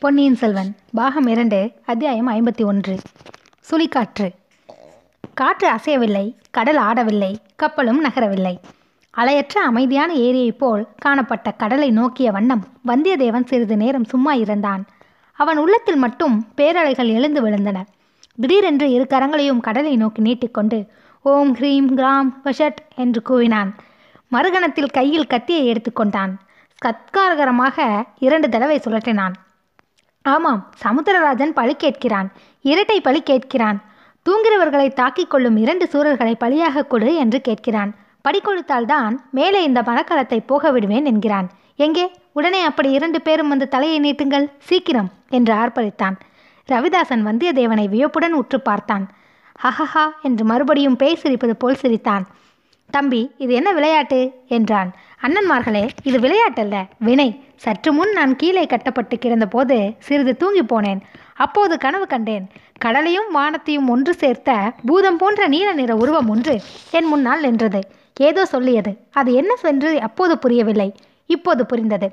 பொன்னியின் 0.00 0.34
செல்வன் 0.34 0.76
பாகம் 0.92 1.26
இரண்டு 1.26 1.72
அத்தியாயம் 1.86 2.28
ஐம்பத்தி 2.28 2.64
ஒன்று. 2.64 2.98
சுழிக்காற்று. 3.70 4.30
காற்று 5.34 5.70
அசையவில்லை 5.70 6.34
கடல் 6.50 6.76
ஆடவில்லை 6.76 7.34
கப்பலும் 7.56 8.04
நகரவில்லை. 8.04 8.58
அலையற்ற 9.16 9.62
அமைதியான 9.64 10.14
ஏரியைப் 10.14 10.58
போல் 10.58 10.86
காணப்பட்ட 10.98 11.50
கடலை 11.50 11.90
நோக்கிய 11.90 12.30
வண்ணம் 12.30 12.66
வந்தியத்தேவன் 12.86 13.44
சிறிது 13.44 13.76
நேரம் 13.76 14.04
சும்மா 14.04 14.32
இருந்தான். 14.32 14.86
அவன் 15.32 15.56
உள்ளத்தில் 15.56 15.96
மட்டும் 15.96 16.46
பேரலைகள் 16.56 17.08
எழுந்து 17.08 17.48
விழுந்தன. 17.48 17.84
திடீரென்று 18.36 18.90
இரு 18.90 19.06
கரங்களையும் 19.10 19.60
கடலை 19.60 19.96
நோக்கி 19.96 20.22
நீட்டிக்கொண்டு 20.22 20.86
ஓம் 21.22 21.56
ஹ்ரீம் 21.56 21.88
கிராம் 21.96 22.32
வஷட் 22.44 22.76
என்று 22.96 23.22
கூவினான். 23.28 23.72
மறுகணத்தில் 24.32 24.90
கையில் 24.90 25.26
கத்தியை 25.26 25.66
எடுத்துக்கொண்டான் 25.66 26.38
சத்காரகரமாக 26.84 28.02
இரண்டு 28.18 28.48
தடவை 28.48 28.80
சுழற்றினான். 28.84 29.32
ஆமாம் 30.22 30.70
சமுத்திரராஜன் 30.82 31.56
பழி 31.58 31.76
கேட்கிறான். 31.78 32.28
இரட்டை 32.62 33.00
பழி 33.00 33.22
கேட்கிறான். 33.30 33.78
தூங்குகிறவர்களை 34.26 34.92
தாக்கிக் 34.92 35.30
கொள்ளும் 35.30 35.56
இரண்டு 35.56 35.88
சூரர்களை 35.92 36.34
பலியாக 36.40 36.86
கொடு 36.86 37.14
என்று 37.16 37.40
கேட்கிறான். 37.48 37.92
படி 38.20 38.40
கொடுத்தால்தான் 38.40 39.20
மேலே 39.30 39.62
இந்த 39.62 39.82
மரக்கலத்தை 39.82 40.42
போக 40.46 40.70
விடுவேன் 40.70 41.04
என்கிறான். 41.04 41.50
எங்கே? 41.76 42.10
உடனே 42.32 42.62
அப்படி 42.62 42.90
இரண்டு 42.90 43.20
பேரும் 43.20 43.48
வந்து 43.48 43.68
தலையை 43.68 44.00
நீட்டுங்கள் 44.00 44.50
சீக்கிரம் 44.58 45.10
என்று 45.28 45.54
ஆர்ப்பரித்தான். 45.54 46.16
ரவிதாசன் 46.68 47.24
வந்தியத்தேவனை 47.28 47.88
வியப்புடன் 47.88 48.32
உற்று 48.32 48.60
பார்த்தான். 48.60 49.08
ஹஹஹா 49.62 50.04
என்று 50.22 50.44
மறுபடியும் 50.44 50.96
பேய் 50.96 51.18
சிரிப்பது 51.22 51.52
போல் 51.52 51.74
சிரித்தான். 51.74 52.26
தம்பி 52.90 53.30
இது 53.38 53.52
என்ன 53.52 53.72
விளையாட்டு? 53.72 54.32
என்றான். 54.48 54.90
அண்ணன்மார்களே 55.22 55.88
இது 56.02 56.18
விளையாட்டல்ல. 56.18 56.76
வினை. 56.98 57.44
சற்று 57.56 57.92
முன் 57.92 58.12
நான் 58.12 58.36
கீழே 58.36 58.66
கட்டப்பட்டு 58.66 59.16
கிடந்தபோது 59.16 59.76
சிறிது 59.98 60.36
தூங்கி 60.36 60.62
போனேன். 60.62 61.00
அப்போது 61.34 61.78
கனவு 61.78 62.06
கண்டேன். 62.06 62.46
கடலையும் 62.78 63.30
வானத்தையும் 63.32 63.88
ஒன்று 63.88 64.14
சேர்த்த 64.14 64.72
பூதம் 64.86 65.16
போன்ற 65.16 65.46
நீல 65.46 65.72
நிற 65.72 65.94
உருவம் 65.96 66.28
ஒன்று 66.28 66.60
என் 66.90 67.04
முன்னால் 67.04 67.40
நின்றது. 67.40 67.80
ஏதோ 68.20 68.44
சொல்லியது. 68.44 68.96
அது 69.12 69.32
என்ன 69.32 69.56
சென்று 69.56 70.00
அப்போது 70.00 70.38
புரியவில்லை. 70.38 70.94
இப்போது 71.26 71.66
புரிந்தது. 71.66 72.08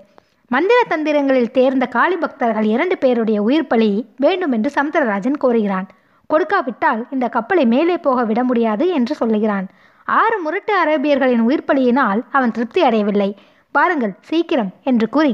மந்திர 0.48 0.80
தந்திரங்களில் 0.90 1.52
தேர்ந்த 1.52 1.86
காளி 1.86 2.16
பக்தர்கள் 2.16 2.64
இரண்டு 2.64 2.98
பேருடைய 2.98 3.42
உயிர் 3.42 3.68
பலி 3.68 4.06
வேண்டும் 4.18 4.52
என்று 4.52 4.72
சமுத்திரராஜன் 4.76 5.42
கோருகிறான். 5.44 5.88
கொடுக்காவிட்டால் 6.30 7.08
இந்த 7.12 7.28
கப்பலை 7.28 7.66
மேலே 7.66 7.98
போக 7.98 8.24
விட 8.24 8.44
முடியாது 8.44 8.90
என்று 8.90 9.16
சொல்லுகிறான். 9.16 9.68
ஆறு 10.08 10.38
முரட்டு 10.40 10.74
அரேபியர்களின் 10.84 11.44
உயிர் 11.48 11.68
பலியினால் 11.68 12.22
அவன் 12.32 12.52
திருப்தி 12.52 12.82
அடையவில்லை. 12.84 13.30
பாருங்கள் 13.76 14.14
சீக்கிரம் 14.22 14.72
என்று 14.84 15.10
கூறி 15.10 15.34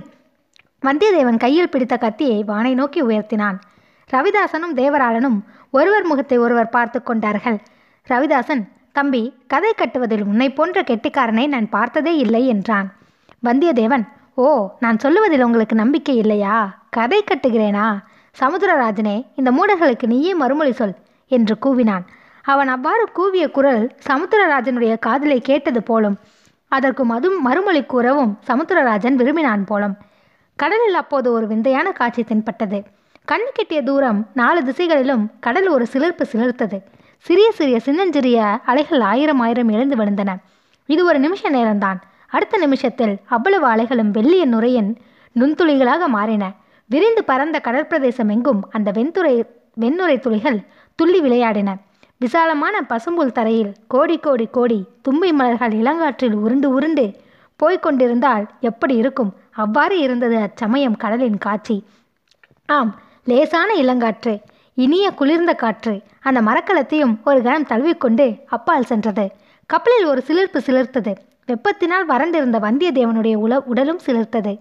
வந்தியத்தேவன் 0.84 1.38
கையில் 1.38 1.70
பிடித்த 1.70 1.96
கத்தியை 1.98 2.44
வானை 2.44 2.74
நோக்கி 2.74 3.02
உயர்த்தினான். 3.04 3.58
ரவிதாசனும் 4.10 4.78
தேவராளனும் 4.80 5.38
ஒருவர் 5.72 6.06
முகத்தை 6.06 6.38
ஒருவர் 6.38 6.70
பார்த்து 6.70 7.00
கொண்டார்கள். 7.04 7.60
ரவிதாசன் 8.08 8.64
தம்பி 8.92 9.22
கதை 9.48 9.74
கட்டுவதில் 9.74 10.24
உன்னை 10.24 10.48
போன்ற 10.52 10.82
கெட்டிக்காரனை 10.82 11.46
நான் 11.48 11.70
பார்த்ததே 11.70 12.14
இல்லை 12.18 12.48
என்றான். 12.48 12.88
வந்தியத்தேவன் 13.46 14.06
ஓ 14.36 14.48
நான் 14.80 14.98
சொல்லுவதில் 14.98 15.44
உங்களுக்கு 15.44 15.76
நம்பிக்கை 15.76 16.16
இல்லையா? 16.16 16.56
கதை 16.90 17.24
கட்டுகிறேனா? 17.24 17.86
சமுத்திரராஜனே 18.40 19.16
இந்த 19.36 19.50
மூடர்களுக்கு 19.52 20.06
நீயே 20.06 20.34
மறுமொழி 20.34 20.72
சொல் 20.72 20.96
என்று 21.28 21.56
கூவினான். 21.66 22.06
அவன் 22.44 22.68
அவ்வாறு 22.68 23.10
கூவிய 23.12 23.52
குரல் 23.52 23.92
சமுத்திரராஜனுடைய 24.08 25.00
காதிலை 25.00 25.42
கேட்டது 25.42 25.84
போலும் 25.84 26.18
அதற்கு 26.68 27.06
மது 27.06 27.30
மறுமொழி 27.32 27.84
கூறவும் 27.84 28.40
சமுத்திரராஜன் 28.48 29.14
விரும்பினான் 29.14 29.66
போலும். 29.66 29.98
கடலில் 30.56 30.94
அப்போது 30.94 31.32
ஒரு 31.32 31.48
விந்தையான 31.48 31.92
காட்சி 31.92 32.24
தென்பட்டது. 32.24 32.84
கண்ணு 33.32 33.50
கெட்டிய 33.54 33.84
தூரம் 33.84 34.28
நாலு 34.34 34.64
திசைகளிலும் 34.64 35.32
கடல் 35.40 35.68
ஒரு 35.68 35.86
சிலிர்ப்பு 35.86 36.26
சிலிர்த்தது. 36.32 36.82
சிறிய 37.18 37.52
சிறிய 37.52 37.80
சின்னஞ்சிறிய 37.80 38.60
அலைகள் 38.66 39.00
ஆயிரம் 39.00 39.40
ஆயிரம் 39.40 39.70
எழுந்து 39.70 39.96
விழுந்தன. 39.96 40.36
இது 40.86 41.06
ஒரு 41.06 41.20
நிமிஷ 41.20 41.50
நேரம்தான். 41.50 42.00
அடுத்த 42.28 42.58
நிமிஷத்தில் 42.58 43.18
அவ்வளவு 43.26 43.68
அலைகளும் 43.68 44.12
வெள்ளிய 44.12 44.46
நுரையின் 44.46 44.96
நுண்துளிகளாக 45.40 46.06
மாறின. 46.08 46.52
விரிந்து 46.86 47.24
பறந்த 47.24 47.62
கடற்பிரதேசம் 47.64 48.30
எங்கும் 48.30 48.70
அந்த 48.72 48.92
வெண்துறை 48.92 49.46
வெண்ணுரை 49.80 50.20
துளிகள் 50.20 50.60
துள்ளி 50.96 51.22
விளையாடின. 51.22 51.76
விசாலமான 52.22 52.76
பசும்புல் 52.82 53.32
தரையில் 53.32 53.72
கோடி 53.88 54.18
கோடி 54.18 54.46
கோடி 54.48 54.78
தும்பை 55.02 55.30
மலர்கள் 55.34 55.72
இளங்காற்றில் 55.72 56.34
உருண்டு 56.34 56.68
உருண்டு 56.70 57.06
போய்கொண்டிருந்தால் 57.60 58.46
எப்படி 58.60 58.96
இருக்கும்? 58.96 59.32
அவ்வாறு 59.54 60.00
இருந்தது 60.00 60.38
அச்சமயம் 60.38 60.98
கடலின் 60.98 61.38
காட்சி. 61.38 61.78
ஆம் 62.70 62.92
லேசான 63.24 63.70
இளங்காற்று 63.74 64.34
இனிய 64.78 65.06
குளிர்ந்த 65.12 65.54
காற்று 65.54 65.94
அந்த 66.20 66.40
மரக்கலத்தையும் 66.42 67.16
ஒரு 67.24 67.40
கணம் 67.42 67.68
தழுவிக்கொண்டு 67.68 68.28
அப்பால் 68.46 68.90
சென்றது. 68.92 69.26
கப்பலில் 69.70 70.06
ஒரு 70.06 70.24
சிலிர்ப்பு 70.28 70.60
சிலிர்த்தது. 70.68 71.14
வெப்பத்தினால் 71.48 72.06
வறண்டிருந்த 72.06 72.60
வந்தியத்தேவனுடைய 72.60 73.36
உல 73.46 73.54
உடலும் 73.72 74.02
சிலிர்த்தது. 74.06 74.54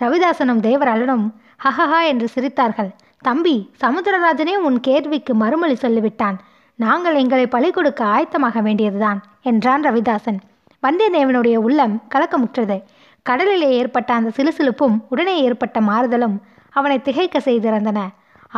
ரவிதாசனும் 0.00 0.62
தேவராளனும் 0.66 1.26
ஹஹஹா 1.64 2.00
என்று 2.06 2.28
சிரித்தார்கள். 2.34 2.90
தம்பி 3.22 3.56
சமுத்திரராஜனே 3.80 4.54
உன் 4.68 4.78
கேள்விக்கு 4.80 5.34
மறுமொழி 5.34 5.74
சொல்லிவிட்டான். 5.74 6.38
நாங்கள் 6.82 7.14
எங்களை 7.14 7.46
பழி 7.46 7.70
கொடுக்க 7.70 8.00
ஆயத்தமாக 8.04 8.60
வேண்டியதுதான் 8.62 9.20
என்றான் 9.42 9.84
ரவிதாசன். 9.84 10.38
வந்தியத்தேவனுடைய 10.82 11.56
உள்ளம் 11.56 11.94
கலக்கமுற்றது. 12.14 12.76
கடலிலே 13.22 13.70
ஏற்பட்ட 13.70 14.10
அந்த 14.14 14.30
சிலுசிலுப்பும் 14.36 14.96
உடனே 15.08 15.34
ஏற்பட்ட 15.42 15.80
மாறுதலும் 15.80 16.36
அவனை 16.70 17.02
திகைக்க 17.02 17.38
செய்திருந்தன 17.38 18.00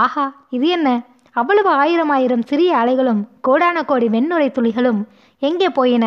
ஆஹா 0.04 0.24
இது 0.56 0.68
என்ன? 0.68 0.88
அவ்வளவு 1.32 1.70
ஆயிரம் 1.70 2.08
ஆயிரம் 2.08 2.44
சிறிய 2.50 2.76
அலைகளும் 2.76 3.22
கோடான 3.48 3.84
கோடி 3.84 4.08
வெண்ணுரை 4.08 4.48
துளிகளும் 4.58 5.00
எங்கே 5.38 5.68
போயின? 5.68 6.04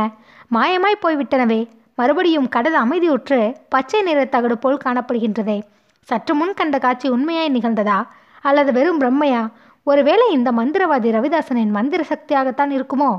மாயமாய் 0.55 1.03
போய்விட்டனவே. 1.03 1.61
மறுபடியும் 1.95 2.49
கடல் 2.49 2.77
அமைதியுற்று 2.83 3.55
பச்சை 3.69 4.01
நிற 4.01 4.25
தகடு 4.25 4.57
போல் 4.57 4.83
காணப்படுகின்றதே. 4.85 5.57
சற்று 6.01 6.35
முன் 6.35 6.53
கண்ட 6.53 6.77
காட்சி 6.79 7.09
உண்மையாய் 7.09 7.55
நிகழ்ந்ததா? 7.57 7.99
அல்லது 8.41 8.71
வெறும் 8.71 9.01
பிரம்மையா? 9.01 9.43
ஒருவேளை 9.83 10.31
இந்த 10.31 10.51
மந்திரவாதி 10.51 11.09
ரவிதாசனின் 11.11 11.71
மந்திர 11.71 12.05
சக்தியாகத்தான் 12.09 12.71
இருக்குமோ? 12.77 13.11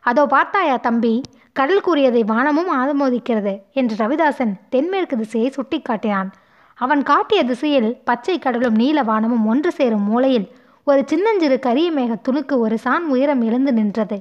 அதோ 0.00 0.26
பார்த்தாயா 0.26 0.76
தம்பி 0.76 1.20
கடல் 1.52 1.80
கூறியதை 1.80 2.24
வானமும் 2.24 2.70
ஆதமோதிக்கிறது 2.80 3.52
என்று 3.72 3.96
ரவிதாசன் 3.96 4.52
தென்மேற்கு 4.68 5.16
திசையை 5.16 5.52
சுட்டிக்காட்டினான். 5.56 6.30
அவன் 6.74 7.02
காட்டிய 7.02 7.44
திசையில் 7.44 8.02
பச்சை 8.04 8.38
கடலும் 8.38 8.74
நீல 8.74 9.02
வானமும் 9.02 9.46
ஒன்று 9.46 9.72
சேரும் 9.72 10.02
மூலையில் 10.02 10.46
ஒரு 10.84 11.02
சின்னஞ்சிறு 11.06 11.58
கரிய 11.58 11.92
மேக 11.92 12.12
துணுக்கு 12.28 12.54
ஒரு 12.58 12.78
சான் 12.78 13.06
உயரம் 13.08 13.42
எழுந்து 13.42 13.72
நின்றது. 13.72 14.18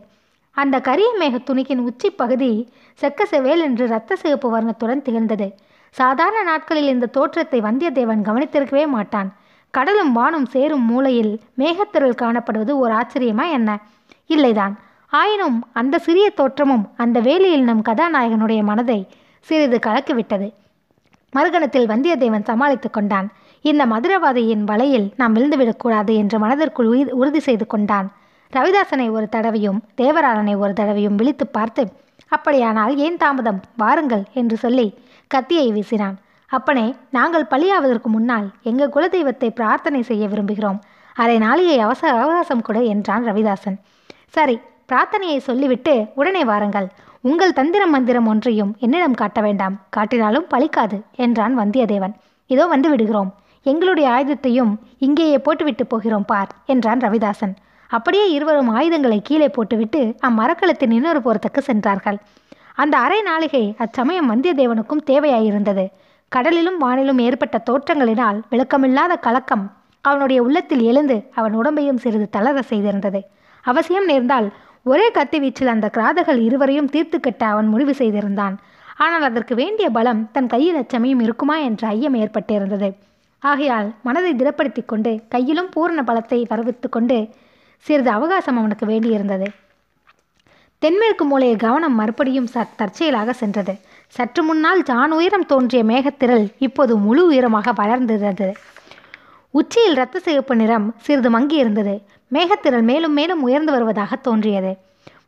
அந்த 0.51 0.79
கரிய 0.79 1.09
மேக 1.19 1.35
துணுக்கின் 1.49 1.83
உச்சி 1.89 2.09
பகுதி 2.09 2.71
செக்க 3.01 3.25
செவேல் 3.31 3.61
என்று 3.61 3.85
இரத்த 3.85 4.15
சிவப்பு 4.15 4.47
வர்ணத்துடன் 4.55 5.01
திகழ்ந்தது. 5.01 5.47
சாதாரண 5.95 6.43
நாட்களில் 6.43 6.87
இந்த 6.87 7.05
தோற்றத்தை 7.05 7.61
வந்தியத்தேவன் 7.61 8.25
கவனித்திருக்கவே 8.27 8.87
மாட்டான். 8.87 9.31
கடலும் 9.71 10.11
வானும் 10.17 10.45
சேரும் 10.45 10.85
மூலையில் 10.85 11.39
மேகத்திரள் 11.57 12.21
காணப்படுவது 12.21 12.73
ஒரு 12.77 12.93
ஆச்சரியமா 12.93 13.49
என்ன? 13.51 13.79
இல்லைதான். 14.29 14.73
ஆயினும் 15.07 15.57
அந்த 15.73 15.99
சிறிய 15.99 16.29
தோற்றமும் 16.29 16.89
அந்த 16.97 17.19
வேலையில் 17.19 17.63
நம் 17.63 17.83
கதாநாயகனுடைய 17.89 18.63
மனதை 18.63 19.07
சிறிது 19.39 19.79
கலக்கிவிட்டது. 19.85 20.47
மறுகணத்தில் 21.33 21.89
வந்தியத்தேவன் 21.91 22.43
சமாளித்து 22.43 22.89
கொண்டான். 22.89 23.31
இந்த 23.61 23.85
மதுரவாதியின் 23.85 24.63
வலையில் 24.63 25.13
நாம் 25.17 25.35
விழுந்துவிடக்கூடாது 25.35 26.13
என்று 26.15 26.39
மனதிற்குள் 26.39 26.85
உயிர் 26.85 27.11
உறுதி 27.11 27.39
செய்து 27.39 27.67
கொண்டான். 27.67 28.11
ரவிதாசனை 28.53 29.11
ஒரு 29.11 29.29
தடவையும் 29.29 29.81
தேவராளனை 29.97 30.57
ஒரு 30.57 30.73
தடவையும் 30.73 31.15
விழித்து 31.15 31.47
பார்த்து 31.47 31.83
அப்படியானால் 32.27 32.97
ஏன் 32.97 33.17
தாமதம்? 33.17 33.61
வாருங்கள் 33.77 34.23
என்று 34.33 34.57
சொல்லி 34.57 34.87
கத்தியை 35.27 35.71
வீசினான். 35.71 36.17
அப்பனே 36.57 36.85
நாங்கள் 37.17 37.49
பலியாவதற்கு 37.51 38.09
முன்னால் 38.13 38.47
எங்கள் 38.69 38.91
குலதெய்வத்தை 38.95 39.49
பிரார்த்தனை 39.59 40.01
செய்ய 40.09 40.23
விரும்புகிறோம். 40.31 40.79
அரை 41.15 41.37
நாளிகை 41.45 41.77
அவசர 41.85 42.09
அவகாசம் 42.23 42.63
கொடு 42.67 42.81
என்றான் 42.93 43.25
ரவிதாசன். 43.29 43.77
சரி 44.35 44.55
பிரார்த்தனையை 44.89 45.37
சொல்லிவிட்டு 45.47 45.93
உடனே 46.19 46.41
வாருங்கள். 46.49 46.87
உங்கள் 47.29 47.55
தந்திரம் 47.59 47.93
மந்திரம் 47.95 48.27
ஒன்றையும் 48.31 48.73
என்னிடம் 48.85 49.17
காட்ட 49.21 49.39
வேண்டாம். 49.47 49.75
காட்டினாலும் 49.95 50.49
பழிக்காது 50.53 50.99
என்றான் 51.25 51.55
வந்தியத்தேவன். 51.61 52.15
இதோ 52.49 52.65
வந்து 52.73 52.89
விடுகிறோம். 52.93 53.31
எங்களுடைய 53.65 54.07
ஆயுதத்தையும் 54.15 54.71
இங்கேயே 55.05 55.39
போட்டுவிட்டு 55.47 55.83
போகிறோம் 55.87 56.27
பார் 56.31 56.51
என்றான் 56.73 57.03
ரவிதாசன். 57.05 57.55
அப்படியே 57.89 58.27
இருவரும் 58.35 58.71
ஆயுதங்களை 58.77 59.21
கீழே 59.21 59.49
போட்டுவிட்டு 59.55 60.01
அம்மரக்களத்தின் 60.27 60.95
இன்னொரு 60.97 61.19
புறத்துக்கு 61.25 61.61
சென்றார்கள். 61.69 62.19
அந்த 62.75 62.95
அரை 63.05 63.19
நாளிகை 63.27 63.65
அச்சமயம் 63.83 64.29
வந்தியத்தேவனுக்கும் 64.31 65.05
தேவையாயிருந்தது. 65.09 65.85
கடலிலும் 66.31 66.79
வானிலும் 66.83 67.21
ஏற்பட்ட 67.27 67.57
தோற்றங்களினால் 67.69 68.37
விளக்கமில்லாத 68.51 69.13
கலக்கம் 69.19 69.65
அவனுடைய 70.01 70.39
உள்ளத்தில் 70.43 70.83
எழுந்து 70.91 71.17
அவன் 71.39 71.55
உடம்பையும் 71.59 72.01
சிறிது 72.03 72.27
தளர 72.29 72.61
செய்திருந்தது. 72.69 73.19
அவசியம் 73.65 74.07
நேர்ந்தால் 74.11 74.47
ஒரே 74.85 75.07
கத்தி 75.11 75.37
வீச்சில் 75.39 75.73
அந்த 75.73 75.87
கிராதகள் 75.89 76.39
இருவரையும் 76.47 76.89
தீர்த்து 76.89 77.17
கட்ட 77.19 77.43
அவன் 77.45 77.67
முடிவு 77.67 77.93
செய்திருந்தான். 77.93 78.55
ஆனால் 78.97 79.25
அதற்கு 79.29 79.53
வேண்டிய 79.55 79.87
பலம் 79.89 80.21
தன் 80.31 80.51
கையில் 80.53 80.79
அச்சமயம் 80.81 81.21
இருக்குமா 81.25 81.55
என்ற 81.67 81.83
ஐயம் 81.87 82.17
ஏற்பட்டிருந்தது. 82.23 82.89
ஆகையால் 83.43 83.87
மனதை 84.01 84.31
திடப்படுத்தி 84.35 84.81
கொண்டு 84.85 85.11
கையிலும் 85.27 85.69
பூரண 85.69 86.01
பலத்தை 86.09 86.39
வரவித்து 86.51 86.89
கொண்டு 86.89 87.17
சிறிது 87.85 88.11
அவகாசம் 88.11 88.59
அவனுக்கு 88.61 88.85
வேண்டியிருந்தது. 88.85 89.47
தென்மேற்கு 90.81 91.23
மூலையை 91.25 91.55
கவனம் 91.55 91.97
மறுபடியும் 91.99 92.51
ச 92.53 92.65
தற்செயலாக 92.79 93.33
சென்றது. 93.33 93.73
சற்று 94.15 94.43
முன்னால் 94.43 94.83
ஜான் 94.83 95.11
உயரம் 95.11 95.45
தோன்றிய 95.45 95.83
மேகத்திரள் 95.83 96.53
இப்போது 96.57 96.97
முழு 96.97 97.25
உயரமாக 97.25 97.71
வளர்ந்திருந்தது. 97.71 98.53
உச்சியில் 99.51 99.91
இரத்த 99.91 100.19
சிவப்பு 100.19 100.55
நிறம் 100.55 100.95
சிறிது 100.97 101.29
மங்கி 101.29 101.55
இருந்தது. 101.55 102.01
மேகத்திரள் 102.33 102.81
மேலும் 102.81 103.13
மேலும் 103.13 103.41
உயர்ந்து 103.41 103.71
வருவதாக 103.71 104.15
தோன்றியது. 104.15 104.77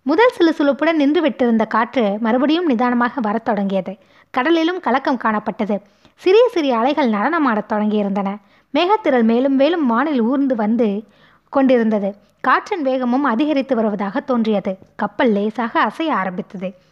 முதல் 0.01 0.31
சுறுசுறுப்புடன் 0.31 0.95
நின்று 0.95 1.21
விட்டிருந்த 1.21 1.67
காற்று 1.67 2.17
மறுபடியும் 2.19 2.65
நிதானமாக 2.65 3.21
வரத் 3.21 3.45
தொடங்கியது. 3.45 3.97
கடலிலும் 4.37 4.79
கலக்கம் 4.79 5.19
காணப்பட்டது. 5.23 5.81
சிறிய 6.15 6.49
சிறிய 6.51 6.77
அலைகள் 6.77 7.09
நடனமாடத் 7.09 7.71
தொடங்கியிருந்தன. 7.73 8.37
மேகத்திரள் 8.73 9.23
மேலும் 9.23 9.55
மேலும் 9.55 9.85
வானில் 9.85 10.21
ஊர்ந்து 10.21 10.55
வந்து 10.55 11.03
கொண்டிருந்தது. 11.49 12.15
காற்றின் 12.41 12.81
வேகமும் 12.81 13.23
அதிகரித்து 13.23 13.75
வருவதாக 13.75 14.19
தோன்றியது. 14.19 14.77
கப்பல் 14.95 15.31
லேசாக 15.31 15.79
அசைய 15.79 16.13
ஆரம்பித்தது. 16.13 16.82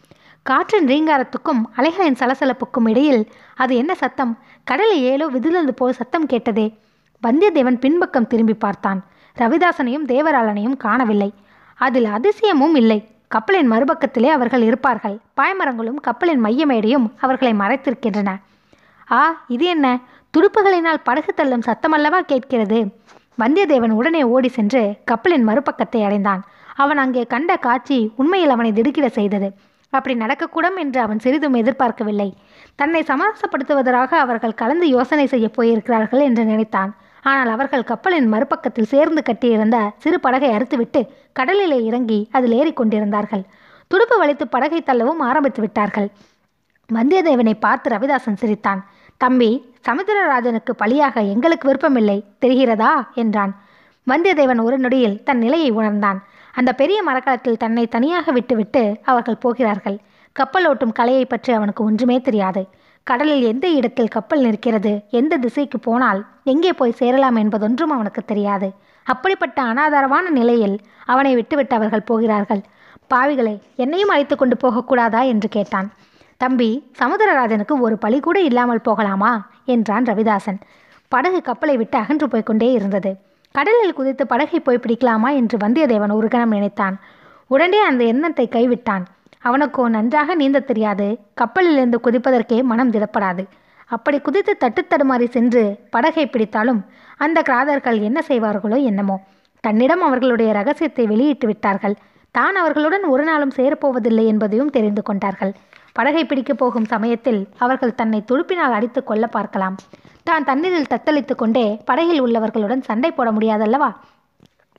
காற்றின் 0.42 0.86
ரீங்காரத்துக்கும் 0.86 1.60
அலைகளின் 1.76 2.18
சலசலப்புக்கும் 2.18 2.88
இடையில் 2.88 3.28
அது 3.56 3.76
என்ன 3.76 3.94
சத்தம்? 3.94 4.38
கடலில் 4.64 5.02
ஏலோ 5.02 5.26
விதிலந்து 5.26 5.74
போல் 5.74 5.92
சத்தம் 5.92 6.26
கேட்டதே. 6.26 6.78
வந்தியத்தேவன் 7.22 7.78
பின்பக்கம் 7.78 8.26
திரும்பி 8.26 8.54
பார்த்தான். 8.54 9.04
ரவிதாசனையும் 9.36 10.06
தேவராளனையும் 10.06 10.76
காணவில்லை. 10.76 11.34
அதில் 11.74 12.04
அதிசயமும் 12.04 12.74
இல்லை. 12.74 13.08
கப்பலின் 13.28 13.70
மறுபக்கத்திலே 13.72 14.26
அவர்கள் 14.26 14.62
இருப்பார்கள். 14.62 15.18
பாய்மரங்களும் 15.36 16.00
கப்பலின் 16.00 16.44
மையமேடையும் 16.44 17.06
அவர்களை 17.18 17.52
மறைத்திருக்கின்றன. 17.52 18.30
ஆ 19.10 19.44
இது 19.48 19.64
என்ன? 19.66 20.00
துடுப்புகளினால் 20.34 21.04
படகு 21.04 21.34
தள்ளும் 21.34 21.66
சத்தமல்லவா? 21.66 22.20
கேட்கிறது. 22.20 22.80
வந்தியத்தேவன் 23.38 23.90
உடனே 23.90 24.22
ஓடி 24.22 24.48
சென்று 24.48 24.94
கப்பலின் 25.04 25.48
மறுபக்கத்தை 25.48 26.04
அடைந்தான். 26.04 26.42
அவன் 26.76 26.98
அங்கே 26.98 27.26
கண்ட 27.26 27.56
காட்சி 27.56 28.12
உண்மையில் 28.16 28.50
அவனை 28.50 28.72
திடுக்கிட 28.72 29.08
செய்தது. 29.08 29.54
அப்படி 29.92 30.14
நடக்கக்கூடும் 30.20 30.76
என்று 30.76 31.00
அவன் 31.00 31.18
சிறிதும் 31.18 31.54
எதிர்பார்க்கவில்லை. 31.54 32.28
தன்னை 32.74 33.00
சமரசப்படுத்துவதற்காக 33.02 34.12
அவர்கள் 34.24 34.54
கலந்து 34.54 34.88
யோசனை 34.88 35.26
செய்ய 35.26 35.50
போயிருக்கிறார்கள் 35.56 36.22
என்று 36.22 36.44
நினைத்தான். 36.44 36.92
ஆனால் 37.22 37.48
அவர்கள் 37.48 37.84
கப்பலின் 37.84 38.30
மறுபக்கத்தில் 38.32 38.90
சேர்ந்து 38.92 39.22
கட்டியிருந்த 39.22 39.76
சிறு 39.98 40.20
படகை 40.20 40.50
அறுத்துவிட்டு 40.50 41.00
கடலிலே 41.32 41.78
இறங்கி 41.84 42.28
அதில் 42.32 42.56
ஏறிக்கொண்டிருந்தார்கள் 42.60 43.44
துடுப்பு 43.90 44.16
வலித்து 44.22 44.44
படகை 44.50 44.80
தள்ளவும் 44.86 45.22
ஆரம்பித்து 45.28 45.60
விட்டார்கள். 45.60 46.08
வந்தியத்தேவனை 46.88 47.54
பார்த்து 47.60 47.90
ரவிதாசன் 47.90 48.40
சிரித்தான். 48.42 48.80
தம்பி 49.16 49.50
சமுத்திரராஜனுக்கு 49.88 50.72
பலியாக 50.78 51.14
எங்களுக்கு 51.34 51.66
விருப்பமில்லை 51.68 52.24
தெரிகிறதா? 52.40 52.92
என்றான். 53.14 53.52
வந்தியத்தேவன் 54.06 54.62
ஒரு 54.62 54.78
நொடியில் 54.78 55.22
தன் 55.22 55.38
நிலையை 55.38 55.70
உணர்ந்தான். 55.70 56.18
அந்த 56.54 56.72
பெரிய 56.72 56.98
மரக்கலத்தில் 57.02 57.56
தன்னை 57.56 57.86
தனியாக 57.86 58.32
விட்டுவிட்டு 58.32 58.82
அவர்கள் 59.02 59.36
போகிறார்கள். 59.36 59.98
கப்பல் 60.32 60.66
ஓட்டும் 60.68 60.92
கலையை 60.92 61.24
பற்றி 61.24 61.52
அவனுக்கு 61.52 61.84
ஒன்றுமே 61.84 62.20
தெரியாது. 62.20 62.62
கடலில் 63.06 63.42
எந்த 63.42 63.68
இடத்தில் 63.68 64.08
கப்பல் 64.08 64.40
நிற்கிறது 64.40 64.92
எந்த 65.10 65.36
திசைக்கு 65.36 65.78
போனால் 65.78 66.20
எங்கே 66.44 66.72
போய் 66.72 66.92
சேரலாம் 66.92 67.36
என்பதொன்றும் 67.36 67.90
அவனுக்கு 67.90 68.22
தெரியாது. 68.24 68.68
அப்படிப்பட்ட 69.06 69.62
அனாதாரமான 69.62 70.28
நிலையில் 70.30 70.76
அவனை 71.06 71.34
விட்டுவிட்டு 71.34 71.74
அவர்கள் 71.76 72.08
போகிறார்கள். 72.10 72.62
பாவிகளை 73.14 73.54
என்னையும் 73.76 74.08
அழைத்து 74.08 74.36
கொண்டு 74.36 74.56
போகக்கூடாதா 74.56 75.22
என்று 75.26 75.48
கேட்டான். 75.48 75.88
தம்பி 76.36 76.92
சமுத்திரராஜனுக்கு 76.98 77.74
ஒரு 77.80 77.98
பழி 77.98 78.20
கூட 78.20 78.40
இல்லாமல் 78.40 78.80
போகலாமா? 78.80 79.32
என்றான் 79.64 80.04
ரவிதாசன். 80.04 80.60
படகு 81.08 81.40
கப்பலை 81.42 81.76
விட்டு 81.76 81.98
அகன்று 81.98 82.26
போய்க்கொண்டே 82.28 82.72
இருந்தது. 82.72 83.10
கடலில் 83.52 83.96
குதித்து 83.98 84.24
படகை 84.26 84.60
போய் 84.60 84.84
பிடிக்கலாமா 84.84 85.30
என்று 85.40 85.56
வந்தியத்தேவன் 85.64 86.14
ஒரு 86.18 86.28
கணம் 86.28 86.54
நினைத்தான். 86.56 86.94
உடனே 87.46 87.80
அந்த 87.80 88.02
எண்ணத்தை 88.04 88.46
கைவிட்டான். 88.52 89.04
அவனுக்கோ 89.44 89.84
நன்றாக 89.88 90.34
நீந்த 90.34 90.58
தெரியாது. 90.60 91.06
கப்பலிலிருந்து 91.40 91.98
குதிப்பதற்கே 92.06 92.58
மனம் 92.70 92.92
திடப்படாது. 92.94 93.44
அப்படி 93.86 94.18
குதித்து 94.20 94.52
தட்டு 94.56 94.82
தடுமாறி 94.82 95.26
சென்று 95.28 95.62
படகை 95.90 96.24
பிடித்தாலும் 96.26 96.80
அந்த 97.24 97.38
கிராதர்கள் 97.48 97.98
என்ன 98.08 98.18
செய்வார்களோ 98.28 98.78
என்னமோ. 98.90 99.16
தன்னிடம் 99.64 100.00
அவர்களுடைய 100.00 100.52
ரகசியத்தை 100.52 101.04
வெளியிட்டு 101.06 101.46
விட்டார்கள். 101.46 101.96
தான் 102.34 102.56
அவர்களுடன் 102.56 103.04
ஒரு 103.04 103.24
நாளும் 103.24 103.52
சேரப்போவதில்லை 103.56 104.24
என்பதையும் 104.32 104.70
தெரிந்து 104.70 105.02
கொண்டார்கள். 105.02 105.52
படகை 105.92 106.24
பிடிக்கப் 106.24 106.58
போகும் 106.58 106.84
சமயத்தில் 106.84 107.48
அவர்கள் 107.58 107.94
தன்னை 107.94 108.24
துடுப்பினால் 108.28 108.72
அடித்து 108.72 109.04
கொல்ல 109.04 109.26
பார்க்கலாம். 109.26 109.76
தான் 110.22 110.44
தண்ணீரில் 110.44 110.86
தத்தளித்து 110.90 111.34
கொண்டே 111.34 111.78
படகில் 111.84 112.22
உள்ளவர்களுடன் 112.22 112.80
சண்டை 112.80 113.10
போட 113.10 113.32
முடியாதல்லவா? 113.32 113.94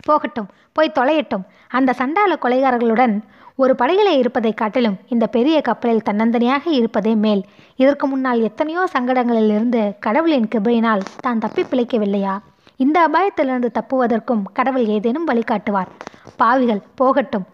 போகட்டும் 0.01 0.47
போய் 0.73 0.91
தொலையட்டும். 0.99 1.43
அந்த 1.67 1.93
சண்டால 1.97 2.35
கொலைகாரர்களுடன் 2.41 3.21
ஒரு 3.55 3.75
படகிலே 3.79 4.17
இருப்பதைக் 4.17 4.57
காட்டிலும் 4.57 4.97
இந்த 5.07 5.27
பெரிய 5.27 5.61
கப்பலில் 5.61 6.01
தன்னந்தனியாக 6.05 6.61
இருப்பதே 6.65 7.15
மேல். 7.15 7.43
இதற்கு 7.75 8.07
முன்னால் 8.07 8.41
எத்தனையோ 8.41 8.87
சங்கடங்களிலிருந்து 8.93 9.93
கடவுளின் 9.99 10.47
கிருபையினால் 10.55 11.01
தான் 11.19 11.39
தப்பி 11.39 11.61
பிழைக்கவில்லையா? 11.61 12.37
இந்த 12.75 13.07
அபாயத்திலிருந்து 13.07 13.71
தப்புவதற்கும் 13.73 14.41
கடவுள் 14.53 14.85
ஏதேனும் 14.85 15.27
வழிகாட்டுவார். 15.27 15.87
பாவிகள் 16.35 16.81
போகட்டும். 16.95 17.45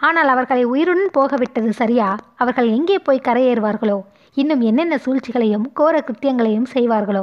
ஆனால் 0.00 0.28
அவர்களை 0.28 0.64
உயிருடன் 0.64 1.10
போகவிட்டது 1.18 1.70
சரியா? 1.70 2.16
அவர்கள் 2.36 2.68
எங்கே 2.68 2.98
போய் 2.98 3.26
கரையேறுவார்களோ? 3.28 4.02
இன்னும் 4.34 4.60
என்னென்ன 4.60 4.96
சூழ்ச்சிகளையும் 4.96 5.64
கோர 5.72 6.04
கிருத்தியங்களையும் 6.06 6.68
செய்வார்களோ? 6.74 7.22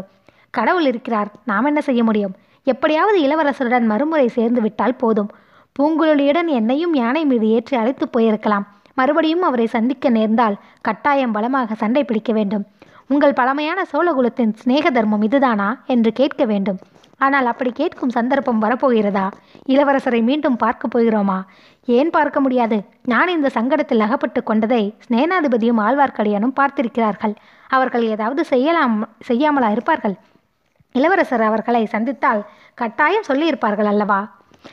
கடவுள் 0.50 0.86
இருக்கிறார் 0.86 1.32
நாம் 1.46 1.66
என்ன 1.66 1.82
செய்ய 1.82 2.04
முடியும்? 2.04 2.36
எப்படியாவது 2.64 3.18
இளவரசருடன் 3.20 3.86
மறுமுறை 3.86 4.28
சேர்ந்து 4.28 4.62
விட்டால் 4.62 4.96
போதும். 4.96 5.32
பூங்குழலியுடன் 5.80 6.48
என்னையும் 6.48 6.94
யானை 6.94 7.26
மீது 7.26 7.48
ஏற்றி 7.48 7.78
அழைத்து 7.78 8.08
போயிருக்கலாம். 8.18 8.66
மறுபடியும் 8.94 9.42
அவரை 9.42 9.68
சந்திக்க 9.68 10.10
நேர்ந்தால் 10.10 10.58
கட்டாயம் 10.82 11.32
பலமாக 11.32 11.76
சண்டை 11.76 12.04
பிடிக்க 12.04 12.34
வேண்டும். 12.34 12.66
உங்கள் 13.08 13.34
பழமையான 13.34 13.86
சோழகுலத்தின் 13.92 14.54
சிநேக 14.54 14.92
தர்மம் 14.92 15.22
இதுதானா? 15.22 15.82
என்று 15.86 16.12
கேட்க 16.12 16.46
வேண்டும். 16.46 16.80
ஆனால் 17.18 17.46
அப்படி 17.46 17.72
கேட்கும் 17.72 18.10
சந்தர்ப்பம் 18.10 18.62
வரப்போகிறதா? 18.62 19.32
இளவரசரை 19.68 20.24
மீண்டும் 20.24 20.58
பார்க்க 20.58 21.00
போகிறோமா? 21.00 21.38
ஏன் 21.86 22.10
பார்க்க 22.10 22.40
முடியாது? 22.40 22.78
நான் 23.06 23.28
இந்த 23.28 23.50
சங்கடத்தில் 23.54 24.00
அகப்பட்டு 24.00 24.44
கொண்டதை 24.44 24.94
ஸ்நேனாதிபதியும் 25.06 25.82
ஆழ்வார்க்கடியானும் 25.86 26.56
பார்த்திருக்கிறார்கள். 26.60 27.36
அவர்கள் 27.70 28.04
ஏதாவது 28.04 28.44
செய்யலாம் 28.46 28.96
செய்யாமலா 29.28 29.72
இருப்பார்கள்? 29.72 30.16
இளவரசர் 30.92 31.42
அவர்களை 31.42 31.84
சந்தித்தால் 31.86 32.42
கட்டாயம் 32.74 33.28
சொல்லியிருப்பார்கள் 33.28 33.90
அல்லவா? 33.92 34.20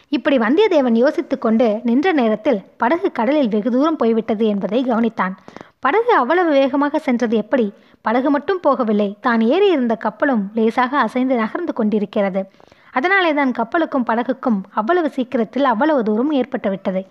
இப்படி 0.09 0.39
வந்தியத்தேவன் 0.39 0.95
யோசித்து 0.95 1.39
கொண்டு 1.39 1.81
நின்ற 1.83 2.13
நேரத்தில் 2.13 2.63
படகு 2.77 3.13
கடலில் 3.13 3.49
வெகு 3.49 3.71
தூரம் 3.71 3.97
போய்விட்டது 3.97 4.47
என்பதை 4.47 4.81
கவனித்தான். 4.85 5.35
படகு 5.81 6.13
அவ்வளவு 6.17 6.51
வேகமாக 6.51 6.99
சென்றது 6.99 7.37
எப்படி? 7.37 7.73
படகு 8.03 8.31
மட்டும் 8.31 8.61
போகவில்லை. 8.67 9.15
தான் 9.21 9.41
ஏறி 9.41 9.71
இருந்த 9.71 9.95
கப்பலும் 9.95 10.51
லேசாக 10.55 10.99
அசைந்து 10.99 11.37
நகர்ந்து 11.37 11.73
கொண்டிருக்கிறது. 11.73 12.51
அதனாலே 12.93 13.31
தான் 13.35 13.53
கப்பலுக்கும் 13.59 14.07
படகுக்கும் 14.09 14.59
அவ்வளவு 14.81 15.09
சீக்கிரத்தில் 15.09 15.71
அவ்வளவு 15.73 16.01
தூரம் 16.09 16.33
ஏற்பட்டுவிட்டது 16.41 17.03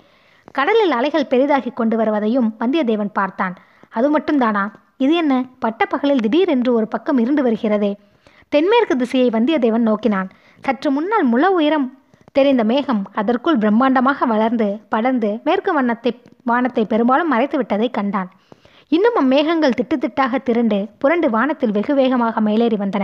கடலில் 0.57 0.93
அலைகள் 0.97 1.29
பெரிதாகி 1.31 1.71
கொண்டு 1.73 1.95
வருவதையும் 1.97 2.47
வந்தியத்தேவன் 2.61 3.11
பார்த்தான். 3.19 3.55
அது 3.89 4.07
மட்டும்தானா? 4.15 4.63
இது 4.97 5.13
என்ன? 5.15 5.33
பட்டப்பகலில் 5.59 6.23
திடீரென்று 6.25 6.71
ஒரு 6.73 6.87
பக்கம் 6.87 7.17
இருந்து 7.17 7.41
வருகிறதே. 7.47 7.91
தென்மேற்கு 8.49 8.95
திசையை 8.95 9.29
வந்தியத்தேவன் 9.29 9.87
நோக்கினான். 9.89 10.29
சற்று 10.63 10.89
முன்னால் 10.91 11.25
முள 11.33 11.43
உயரம் 11.57 11.87
தெரிந்த 12.37 12.63
மேகம் 12.63 13.01
அதற்குள் 13.19 13.61
பிரம்மாண்டமாக 13.63 14.27
வளர்ந்து 14.33 14.67
படர்ந்து 14.89 15.29
மேற்கு 15.43 15.71
வண்ணத்தை 15.73 16.11
வானத்தை 16.43 16.83
பெரும்பாலும் 16.85 17.31
மறைத்து 17.33 17.57
விட்டதை 17.57 17.89
கண்டான். 17.89 18.29
இன்னும் 18.91 19.17
அம்மேகங்கள் 19.21 19.77
திட்டு 19.79 19.95
திட்டாக 19.97 20.39
திரண்டு 20.43 20.77
புரண்டு 20.97 21.27
வானத்தில் 21.29 21.75
வெகு 21.77 21.93
வேகமாக 21.93 22.41
மேலேறி 22.41 22.77
வந்தன. 22.83 23.03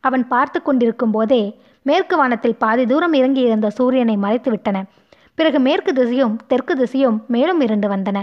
அவன் 0.00 0.24
பார்த்து 0.28 0.58
கொண்டிருக்கும் 0.62 1.14
போதே 1.16 1.42
மேற்கு 1.86 2.16
வானத்தில் 2.16 2.54
பாதி 2.54 2.86
தூரம் 2.86 3.12
இறங்கியிருந்த 3.12 3.68
சூரியனை 3.68 4.16
மறைத்து 4.16 4.50
விட்டன. 4.50 4.76
பிறகு 5.34 5.58
மேற்கு 5.60 5.92
திசையும் 5.92 6.36
தெற்கு 6.46 6.76
திசையும் 6.76 7.24
மேலும் 7.26 7.60
இரண்டு 7.60 7.88
வந்தன. 7.88 8.18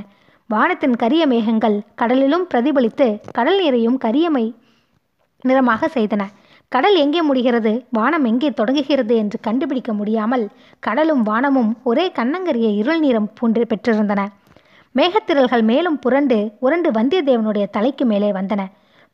வானத்தின் 0.50 0.96
கரிய 0.96 1.28
மேகங்கள் 1.28 1.76
கடலிலும் 2.02 2.46
பிரதிபலித்து 2.54 3.08
கடல் 3.34 3.60
நீரையும் 3.62 3.98
கரியமை 4.06 4.46
நிறமாக 5.42 5.90
செய்தன. 5.94 6.24
கடல் 6.68 6.96
எங்கே 6.96 7.22
முடிகிறது? 7.22 7.86
வானம் 7.90 8.26
எங்கே 8.26 8.50
தொடங்குகிறது 8.52 9.16
என்று 9.16 9.40
கண்டுபிடிக்க 9.40 9.94
முடியாமல் 9.94 10.46
கடலும் 10.80 11.24
வானமும் 11.24 11.72
ஒரே 11.84 12.06
கண்ணங்கரிய 12.10 12.68
இருள் 12.76 13.00
நிறம் 13.00 13.32
பூண்டு 13.34 13.64
பெற்றிருந்தன. 13.64 14.22
மேகத்திரல்கள் 14.96 15.64
மேலும் 15.64 16.00
புரண்டு 16.00 16.38
உரண்டு 16.60 16.92
வந்தியத்தேவனுடைய 16.92 17.66
தலைக்கு 17.70 18.06
மேலே 18.06 18.32
வந்தன. 18.32 18.62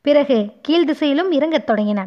பிறகு 0.04 0.38
கீழ் 0.62 0.84
திசையிலும் 0.84 1.30
இறங்கத் 1.32 1.70
தொடங்கின. 1.70 2.00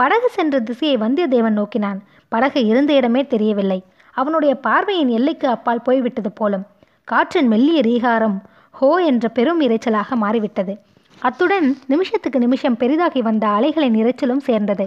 படகு 0.00 0.28
சென்ற 0.36 0.56
திசையை 0.68 0.96
வந்தியத்தேவன் 1.02 1.58
நோக்கினான். 1.60 1.98
படகு 2.32 2.60
இருந்த 2.70 2.90
இடமே 2.98 3.22
தெரியவில்லை. 3.32 3.78
அவனுடைய 4.16 4.52
பார்வையின் 4.66 5.10
எல்லைக்கு 5.16 5.46
அப்பால் 5.48 5.82
போய்விட்டது 5.86 6.30
போலும். 6.32 6.64
காற்றின் 7.04 7.48
மெல்லிய 7.52 7.80
ரீகாரம் 7.88 8.36
ஹோ 8.78 8.90
என்ற 9.10 9.24
பெரும் 9.36 9.60
இரைச்சலாக 9.66 10.16
மாறிவிட்டது. 10.22 10.74
அத்துடன் 11.18 11.66
நிமிஷத்துக்கு 11.92 12.38
நிமிஷம் 12.38 12.78
பெரிதாகி 12.82 13.22
வந்த 13.28 13.44
அலைகளின் 13.56 13.96
இரைச்சலும் 14.02 14.42
சேர்ந்தது. 14.48 14.86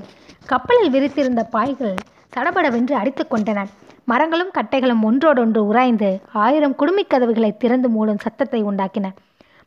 கப்பலில் 0.51 0.93
விரித்திருந்த 0.95 1.41
பாய்கள் 1.55 1.95
சடபடவென்று 2.35 2.95
அடித்து 3.01 3.25
கொண்டன. 3.25 3.59
மரங்களும் 4.11 4.55
கட்டைகளும் 4.57 5.03
ஒன்றோடொன்று 5.09 5.59
உராய்ந்து 5.69 6.09
ஆயிரம் 6.45 6.77
குடுமிக் 6.79 7.11
கதவுகளை 7.13 7.51
திறந்து 7.63 7.89
மூடும் 7.95 8.23
சத்தத்தை 8.25 8.61
உண்டாக்கின. 8.69 9.07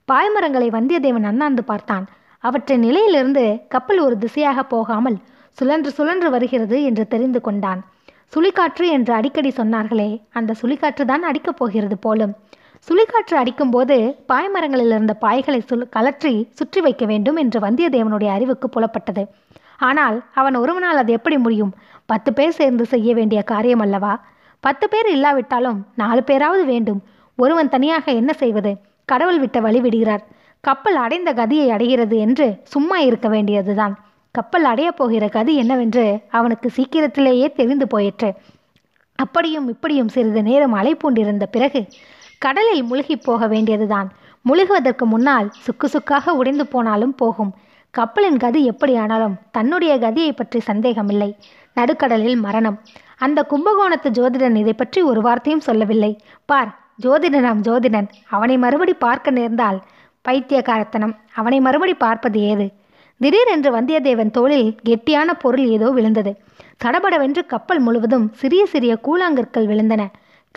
பாய்மரங்களை 0.09 0.69
வந்தியத்தேவன் 0.77 1.31
அண்ணாந்து 1.31 1.65
பார்த்தான். 1.71 2.05
அவற்றின் 2.45 2.85
நிலையிலிருந்து 2.89 3.45
கப்பல் 3.75 4.01
ஒரு 4.09 4.17
திசையாக 4.25 4.61
போகாமல் 4.75 5.17
சுழன்று 5.59 5.91
சுழன்று 5.91 6.31
வருகிறது 6.31 6.83
என்று 6.83 7.09
தெரிந்து 7.09 7.41
கொண்டான். 7.41 7.81
சுழிக்காற்று 8.35 8.87
என்று 8.87 9.15
அடிக்கடி 9.15 9.49
சொன்னார்களே 9.49 10.21
அந்த 10.33 10.55
சுழிக்காற்று 10.63 11.05
தான் 11.05 11.23
அடிக்கப் 11.23 11.57
போகிறது 11.57 11.97
போலும். 11.99 12.35
சுழிக்காற்று 12.89 13.35
அடிக்கும்போது 13.35 14.17
பாய்மரங்களில் 14.29 14.93
இருந்த 14.93 15.17
பாய்களை 15.21 15.61
சுல் 15.71 15.89
கலற்றி 15.97 16.49
சுற்றி 16.51 16.81
வைக்க 16.81 17.05
வேண்டும் 17.07 17.37
என்று 17.37 17.61
வந்தியத்தேவனுடைய 17.61 18.27
அறிவுக்கு 18.27 18.69
புலப்பட்டது. 18.69 19.27
ஆனால் 19.77 20.25
அவன் 20.35 20.55
ஒருவனால் 20.55 20.97
அது 20.97 21.13
எப்படி 21.13 21.39
முடியும்? 21.39 21.73
பத்து 22.07 22.33
பேர் 22.33 22.51
சேர்ந்து 22.51 22.85
செய்ய 22.85 23.15
வேண்டிய 23.15 23.43
காரியம் 23.43 23.79
அல்லவா? 23.79 24.21
பத்து 24.61 24.89
பேர் 24.89 25.09
இல்லாவிட்டாலும் 25.11 25.87
நாலு 25.95 26.23
பேராவது 26.23 26.65
வேண்டும். 26.65 27.03
ஒருவன் 27.37 27.69
தனியாக 27.69 28.13
என்ன 28.13 28.33
செய்வது? 28.33 28.73
கடவுள் 29.05 29.39
விட்ட 29.39 29.61
வழி 29.61 29.81
விடுகிறார். 29.81 30.23
கப்பல் 30.61 30.95
அடைந்த 30.95 31.33
கதியை 31.33 31.69
அடைகிறது 31.69 32.19
என்று 32.19 32.47
சும்மா 32.63 32.99
இருக்க 32.99 33.29
வேண்டியதுதான். 33.29 33.97
கப்பல் 34.37 34.65
அடையப் 34.65 34.99
போகிற 34.99 35.25
கதி 35.29 35.53
என்னவென்று 35.55 36.05
அவனுக்கு 36.39 36.69
சீக்கிரத்திலேயே 36.77 37.47
தெரிந்து 37.59 37.87
போயிற்று. 37.87 38.31
அப்படியும் 39.19 39.69
இப்படியும் 39.69 40.13
சிறிது 40.15 40.43
நேரம் 40.49 40.75
அலைப்பூண்டிருந்த 40.75 41.45
பிறகு 41.55 41.81
கடலில் 42.45 42.83
முழுகி 42.83 43.17
போக 43.17 43.47
வேண்டியதுதான். 43.47 44.09
முழுகுவதற்கு 44.45 45.05
முன்னால் 45.13 45.47
சுக்கு 45.65 45.87
சுக்காக 45.95 46.35
உடைந்து 46.41 46.65
போனாலும் 46.67 47.15
போகும். 47.15 47.53
கப்பலின் 47.95 48.41
கதி 48.45 48.61
எப்படியானாலும் 48.65 49.37
தன்னுடைய 49.57 49.93
கதியை 50.05 50.33
பற்றி 50.33 50.59
சந்தேகமில்லை. 50.61 51.31
நடுக்கடலில் 51.77 52.39
மரணம். 52.47 52.77
அந்த 53.25 53.41
கும்பகோணத்து 53.51 54.09
ஜோதிடன் 54.19 54.57
இதை 54.63 54.75
பற்றி 54.81 55.01
ஒரு 55.11 55.21
வார்த்தையும் 55.27 55.67
சொல்லவில்லை. 55.69 56.13
பார் 56.51 56.71
ஜோதிடனாம் 57.03 57.63
ஜோதிடன் 57.69 58.09
அவனை 58.37 58.57
மறுபடி 58.65 58.95
பார்க்க 59.07 59.37
நேர்ந்தால் 59.39 59.79
பைத்தியக்காரத்தனம். 60.29 61.15
அவனை 61.35 61.61
மறுபடி 61.67 61.95
பார்ப்பது 62.05 62.41
ஏது? 62.53 62.67
திடீரென்று 63.21 63.71
வந்தியத்தேவன் 63.77 64.31
தோளில் 64.31 64.75
கெட்டியான 64.89 65.29
பொருள் 65.39 65.67
ஏதோ 65.67 65.91
விழுந்தது. 65.91 66.33
சடபடவென்று 66.85 67.47
கப்பல் 67.47 67.79
முழுவதும் 67.79 68.27
சிறிய 68.35 68.67
சிறிய 68.67 68.99
கூழாங்கற்கள் 69.03 69.69
விழுந்தன. 69.71 70.03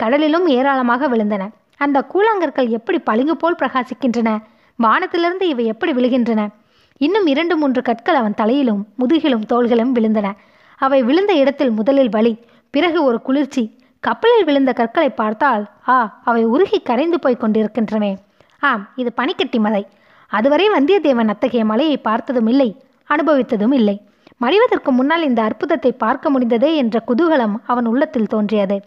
கடலிலும் 0.02 0.46
ஏராளமாக 0.46 1.08
விழுந்தன. 1.08 1.42
அந்த 1.76 1.98
கூழாங்கற்கள் 2.12 2.68
எப்படி 2.68 2.98
பளிங்கு 2.98 3.36
போல் 3.36 3.56
பிரகாசிக்கின்றன? 3.62 4.38
வானத்திலிருந்து 4.76 5.48
இவை 5.48 5.64
எப்படி 5.64 5.92
விழுகின்றன? 5.92 6.48
இன்னும் 6.96 7.26
இரண்டு 7.26 7.56
மூன்று 7.56 7.82
கற்கள் 7.82 8.14
அவன் 8.14 8.34
தலையிலும் 8.34 8.86
முதுகிலும் 8.94 9.46
தோள்களும் 9.46 9.94
விழுந்தன. 9.94 10.30
அவை 10.76 11.02
விழுந்த 11.02 11.32
இடத்தில் 11.32 11.70
முதலில் 11.70 12.08
வலி 12.08 12.32
பிறகு 12.70 13.04
ஒரு 13.04 13.22
குளிர்ச்சி. 13.22 13.64
கப்பலில் 14.00 14.44
விழுந்த 14.44 14.72
கற்களை 14.72 15.10
பார்த்தால் 15.10 15.64
ஆ 15.88 16.20
அவை 16.24 16.44
உருகி 16.44 16.78
கரைந்து 16.82 17.18
போய் 17.18 17.36
கொண்டிருக்கின்றன 17.36 18.16
ஆம் 18.58 18.88
இது 18.96 19.12
பனிக்கட்டி 19.12 19.58
மலை. 19.58 19.82
அதுவரை 20.30 20.66
வந்தியத்தேவன் 20.68 21.28
அத்தகைய 21.28 21.64
மலையை 21.64 21.96
பார்த்ததும் 21.98 22.46
இல்லை 22.46 22.82
அனுபவித்ததும் 23.10 23.74
இல்லை. 23.74 23.96
மடிவதற்கு 24.40 24.90
முன்னால் 24.90 25.22
இந்த 25.22 25.42
அற்புதத்தை 25.42 25.92
பார்க்க 25.92 26.30
முடிந்ததே 26.30 26.76
என்ற 26.76 27.02
குதூகலம் 27.08 27.54
அவன் 27.62 27.86
உள்ளத்தில் 27.86 28.26
தோன்றியது. 28.26 28.82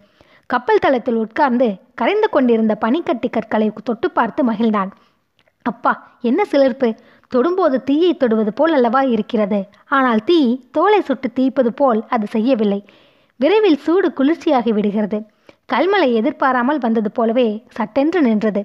கப்பல் 0.45 0.79
தளத்தில் 0.79 1.15
உட்கார்ந்து 1.15 1.67
கரைந்து 1.95 2.29
கொண்டிருந்த 2.29 2.75
பனிக்கட்டி 2.75 3.29
கற்களை 3.29 3.71
தொட்டு 3.83 4.11
பார்த்து 4.11 4.51
மகிழ்ந்தான். 4.51 4.91
அப்பா 5.61 6.17
என்ன 6.21 6.43
சிலிர்ப்பு? 6.51 6.89
தொடும்போது 7.31 7.83
தீயை 7.83 8.17
தொடுவது 8.17 8.53
போல் 8.53 8.73
அல்லவா 8.73 9.01
இருக்கிறது. 9.01 9.59
ஆனால் 9.87 10.23
தீ 10.23 10.39
தோலை 10.71 11.01
சுட்டு 11.01 11.29
தீய்ப்பது 11.39 11.71
போல் 11.75 12.05
அது 12.09 12.27
செய்யவில்லை. 12.27 12.85
விரைவில் 13.39 13.77
சூடு 13.77 14.09
குளிர்ச்சியாகி 14.17 14.69
விடுகிறது. 14.69 15.19
கல்மலை 15.73 16.13
எதிர்பாராமல் 16.13 16.77
வந்தது 16.77 17.11
போலவே 17.11 17.47
சட்டென்று 17.69 18.21
நின்றது. 18.21 18.61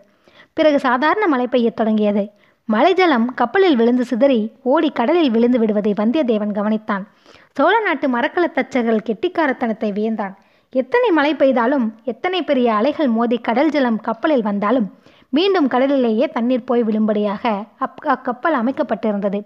பிறகு 0.52 0.78
சாதாரண 0.78 1.26
மழை 1.26 1.46
பெய்யத் 1.46 1.76
தொடங்கியது. 1.76 2.24
மழை 2.72 2.94
ஜலம் 2.94 3.34
கப்பலில் 3.34 3.76
விழுந்து 3.76 4.04
சிதறி 4.04 4.52
ஓடி 4.62 4.88
கடலில் 4.90 5.30
விழுந்து 5.30 5.58
விடுவதை 5.58 5.92
வந்தியத்தேவன் 6.00 6.52
கவனித்தான். 6.58 7.04
சோழ 7.52 7.80
நாட்டு 7.80 8.06
மரக்கல 8.08 8.46
தச்சர்கள் 8.56 9.06
கெட்டிக்காரத்தனத்தை 9.08 9.88
வியந்தான். 9.98 10.34
எத்தனை 10.72 11.10
மழை 11.10 11.34
பெய்தாலும் 11.34 11.86
எத்தனை 12.04 12.42
பெரிய 12.42 12.74
அலைகள் 12.74 13.08
மோதி 13.08 13.38
கடல் 13.38 13.70
ஜலம் 13.70 13.98
கப்பலில் 14.00 14.42
வந்தாலும் 14.42 14.88
மீண்டும் 15.28 15.68
கடலிலேயே 15.68 16.28
தண்ணீர் 16.28 16.64
போய் 16.64 16.82
விழும்படியாக 16.82 17.64
அப் 17.78 18.04
அக்கப்பல் 18.14 18.58
அமைக்கப்பட்டிருந்தது. 18.60 19.40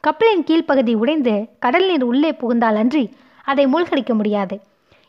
கப்பலின் 0.00 0.44
கீழ்ப்பகுதி 0.44 0.94
உடைந்து 0.94 1.34
கடல் 1.58 1.86
நீர் 1.86 2.02
உள்ளே 2.02 2.32
புகுந்தால் 2.32 2.76
அன்றி 2.76 3.04
அதை 3.44 3.66
மூழ்கடிக்க 3.66 4.14
முடியாது. 4.14 4.60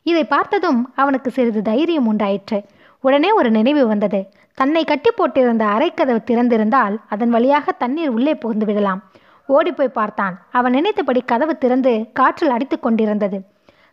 இதை 0.03 0.23
பார்த்ததும் 0.23 0.91
அவனுக்கு 0.95 1.31
சிறிது 1.31 1.61
தைரியம் 1.61 2.07
உண்டாயிற்று. 2.07 2.59
உடனே 3.03 3.29
ஒரு 3.31 3.49
நினைவு 3.51 3.83
வந்தது. 3.87 4.19
தன்னை 4.57 4.83
கட்டி 4.83 5.09
போட்டிருந்த 5.09 5.63
அரைக்கதவு 5.75 6.21
திறந்திருந்தால் 6.29 6.95
அதன் 7.09 7.29
வழியாக 7.29 7.71
தண்ணீர் 7.71 8.09
உள்ளே 8.09 8.33
புகுந்து 8.35 8.65
விடலாம். 8.65 9.01
ஓடிப்போய் 9.49 9.97
பார்த்தான். 9.99 10.35
அவன் 10.51 10.75
நினைத்தபடி 10.77 11.21
கதவு 11.31 11.57
திறந்து 11.57 11.93
காற்றில் 12.13 12.53
அடித்து 12.55 12.77
கொண்டிருந்தது. 12.79 13.37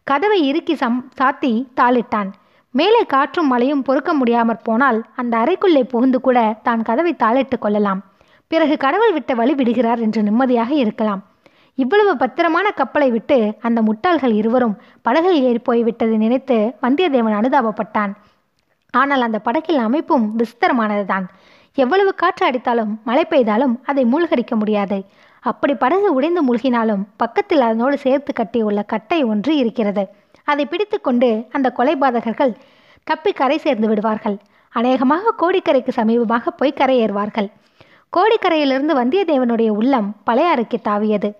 கதவை 0.05 0.41
இறுக்கி 0.49 0.75
சம் 0.75 0.99
சாத்தி 1.19 1.53
தாளிட்டான். 1.81 2.29
மேலே 2.75 3.01
காற்றும் 3.15 3.51
மழையும் 3.53 3.83
பொறுக்க 3.83 4.11
முடியாமற் 4.15 4.65
போனால் 4.65 4.99
அந்த 5.21 5.35
அறைக்குள்ளே 5.43 5.83
புகுந்து 5.93 6.19
கூட 6.21 6.39
தான் 6.63 6.83
கதவை 6.83 7.13
தாளிட்டு 7.23 7.59
கொள்ளலாம். 7.59 8.01
பிறகு 8.51 8.77
கடவுள் 8.77 9.13
விட்ட 9.13 9.35
வழி 9.35 9.55
விடுகிறார் 9.55 9.99
என்று 9.99 10.21
நிம்மதியாக 10.23 10.73
இருக்கலாம். 10.75 11.23
இவ்வளவு 11.75 12.13
பத்திரமான 12.17 12.67
கப்பலை 12.71 13.09
விட்டு 13.11 13.39
அந்த 13.61 13.79
முட்டாள்கள் 13.83 14.35
இருவரும் 14.41 14.79
படகில் 15.03 15.43
ஏறி 15.49 15.61
போய்விட்டதை 15.69 16.17
நினைத்து 16.25 16.57
வந்தியத்தேவன் 16.83 17.39
அனுதாபப்பட்டான். 17.41 18.13
ஆனால் 19.01 19.25
அந்த 19.27 19.39
படகில் 19.39 19.81
அமைப்பும் 19.87 20.27
விஸ்தரமானதுதான். 20.39 21.27
எவ்வளவு 21.79 22.11
காற்று 22.15 22.45
அடித்தாலும் 22.47 22.93
மழை 23.05 23.25
பெய்தாலும் 23.31 23.75
அதை 23.85 24.03
மூழ்கடிக்க 24.05 24.55
முடியாது. 24.55 24.99
அப்படி 25.45 25.75
படகு 25.75 26.09
உடைந்து 26.15 26.41
மூழ்கினாலும் 26.47 27.03
பக்கத்தில் 27.17 27.61
அதனோடு 27.61 27.97
சேர்த்து 27.99 28.33
கட்டியுள்ள 28.33 28.81
கட்டை 28.93 29.19
ஒன்று 29.25 29.53
இருக்கிறது. 29.57 30.05
அதை 30.45 30.65
பிடித்துக்கொண்டு 30.67 31.29
அந்த 31.53 31.69
கொலைபாதகர்கள் 31.79 32.53
தப்பி 33.05 33.33
கரை 33.33 33.59
சேர்ந்து 33.59 33.89
விடுவார்கள். 33.89 34.37
அநேகமாக 34.73 35.35
கோடிக்கரைக்கு 35.41 35.93
சமீபமாக 35.97 36.53
போய் 36.57 36.79
கரையேறுவார்கள். 36.81 37.49
கோடிக்கரையிலிருந்து 38.13 38.95
வந்தியத்தேவனுடைய 39.01 39.71
உள்ளம் 39.81 40.09
பழையாறுக்கு 40.27 40.79
தாவியது. 40.89 41.31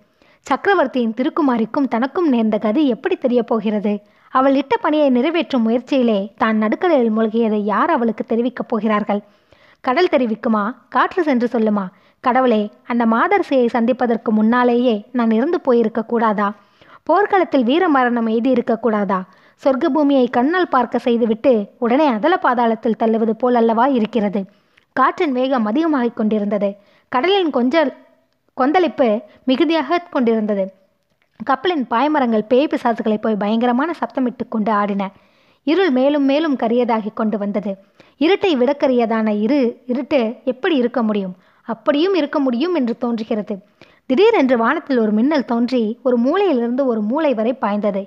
சக்கரவர்த்தியின் 0.47 1.15
திருக்குமாரிக்கும் 1.17 1.89
தனக்கும் 1.89 2.29
நேர்ந்த 2.29 2.57
கதி 2.59 2.83
எப்படி 2.89 3.17
தெரியப் 3.17 3.47
போகிறது? 3.47 3.93
அவள் 4.39 4.55
இட்ட 4.55 4.77
பணியை 4.77 5.11
நிறைவேற்றும் 5.11 5.63
முயற்சியிலே 5.63 6.33
தான் 6.37 6.57
நடுக்கடலில் 6.57 7.15
மூழ்கியதை 7.17 7.61
யார் 7.65 7.91
அவளுக்கு 7.91 8.25
தெரிவிக்கப் 8.29 8.69
போகிறார்கள்? 8.69 9.21
கடல் 9.81 10.13
தெரிவிக்குமா? 10.13 10.75
காற்று 10.89 11.23
சென்று 11.23 11.49
சொல்லுமா? 11.53 11.85
கடவுளே 12.21 12.71
அந்த 12.87 13.07
மாதரசியை 13.07 13.67
சந்திப்பதற்கு 13.67 14.33
முன்னாலேயே 14.33 15.05
நான் 15.13 15.31
இறந்து 15.31 15.61
போயிருக்க 15.61 16.05
கூடாதா? 16.05 16.53
போர்க்களத்தில் 17.03 17.65
வீர 17.65 17.89
மரணம் 17.89 18.27
எய்தி 18.27 18.53
இருக்கக்கூடாதா 18.57 19.21
சொர்க்க 19.63 19.89
பூமியை 19.89 20.29
கண்ணால் 20.29 20.69
பார்க்க 20.69 20.99
செய்துவிட்டு 20.99 21.53
உடனே 21.79 22.07
அதல 22.07 22.39
பாதாளத்தில் 22.43 23.01
தள்ளுவது 23.05 23.31
போல் 23.31 23.55
அல்லவா 23.55 23.87
இருக்கிறது? 23.87 24.45
காற்றின் 24.93 25.33
வேகம் 25.33 25.67
அதிகமாகிக் 25.67 26.17
கொண்டிருந்தது. 26.17 26.77
கடலின் 27.09 27.51
கொஞ்ச 27.51 27.95
கொந்தளிப்பு 28.55 29.21
மிகுதியாக 29.45 29.99
கொண்டிருந்தது. 30.11 30.65
கப்பலின் 31.47 31.87
பாய்மரங்கள் 31.91 32.49
பேய் 32.49 32.69
பிசாசுகளை 32.71 33.17
போய் 33.21 33.37
பயங்கரமான 33.37 33.91
சப்தமிட்டு 34.01 34.45
கொண்டு 34.49 34.71
ஆடின. 34.73 35.05
இருள் 35.67 35.91
மேலும் 35.91 36.25
மேலும் 36.25 36.57
கரியதாகி 36.57 37.11
கொண்டு 37.15 37.39
வந்தது. 37.39 37.73
இருட்டை 38.19 38.51
விடக்கரியதான 38.61 39.29
இரு 39.41 39.59
இருட்டு 39.87 40.21
எப்படி 40.45 40.77
இருக்க 40.77 41.03
முடியும்? 41.03 41.35
அப்படியும் 41.63 42.15
இருக்க 42.15 42.39
முடியும் 42.39 42.75
என்று 42.75 42.95
தோன்றுகிறது. 42.99 43.55
திடீரென்று 44.07 44.57
வானத்தில் 44.57 44.99
ஒரு 44.99 45.13
மின்னல் 45.13 45.45
தோன்றி 45.45 45.83
ஒரு 46.03 46.17
மூலையிலிருந்து 46.19 46.85
ஒரு 46.85 47.01
மூலை 47.03 47.35
வரை 47.35 47.53
பாய்ந்தது. 47.55 48.03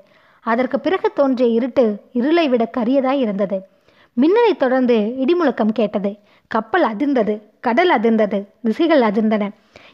அதற்கு 0.45 0.79
பிறகு 0.79 1.11
தோன்றிய 1.13 1.49
இருட்டு 1.49 1.85
இருளை 2.11 2.45
விட 2.49 2.65
கரியதாய் 2.77 3.23
இருந்தது. 3.25 3.57
மின்னலை 4.21 4.53
தொடர்ந்து 4.57 4.97
இடிமுழக்கம் 5.23 5.77
கேட்டது. 5.79 6.11
கப்பல் 6.47 6.85
அதிர்ந்தது 6.91 7.33
கடல் 7.59 7.91
அதிர்ந்தது 7.97 8.39
திசைகள் 8.63 9.01
அதிர்ந்தன. 9.01 9.49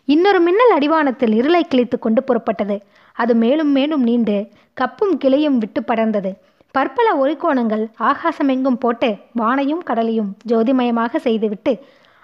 இன்னொரு 0.08 0.40
மின்னல் 0.40 0.74
அடிவானத்தில் 0.78 1.34
இருளை 1.34 1.64
கிழித்து 1.64 2.00
கொண்டு 2.00 2.24
புறப்பட்டது. 2.28 2.76
அது 3.14 3.36
மேலும் 3.36 3.72
மேலும் 3.72 4.04
நீண்டு 4.04 4.36
கப்பும் 4.82 5.14
கிளையும் 5.24 5.58
விட்டு 5.58 5.84
படர்ந்தது. 5.88 6.32
பற்பல 6.72 7.08
ஒளிக்கோணங்கள் 7.16 7.84
ஆகாசமெங்கும் 8.00 8.80
போட்டு 8.80 9.10
வானையும் 9.38 9.84
கடலையும் 9.84 10.38
ஜோதிமயமாக 10.48 11.16
செய்துவிட்டு 11.18 11.74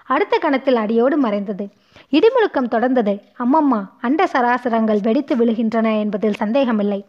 அடுத்த 0.08 0.38
கணத்தில் 0.38 0.76
அடியோடு 0.76 1.16
மறைந்தது. 1.16 1.64
இடிமுழுக்கம் 2.10 2.72
தொடர்ந்தது. 2.74 3.14
அம்மம்மா 3.38 3.80
அண்ட 4.00 4.26
சராசரங்கள் 4.26 5.00
வெடித்து 5.00 5.36
விழுகின்றன 5.36 5.98
என்பதில் 5.98 6.40
சந்தேகமில்லை. 6.42 7.00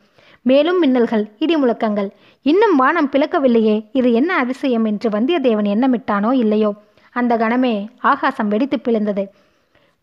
மேலும் 0.41 0.79
மின்னல்கள் 0.83 1.25
இடிமுழக்கங்கள் 1.39 2.09
இன்னும் 2.41 2.75
வானம் 2.75 3.09
பிளக்கவில்லையே 3.11 3.75
இது 3.91 4.13
என்ன 4.13 4.35
அதிசயம் 4.35 4.85
என்று 4.85 5.09
வந்தியத்தேவன் 5.09 5.69
எண்ணமிட்டானோ 5.73 6.31
இல்லையோ? 6.31 6.71
அந்த 7.15 7.37
கணமே 7.37 7.87
ஆகாசம் 8.01 8.47
வெடித்து 8.47 8.79
பிளந்தது. 8.79 9.23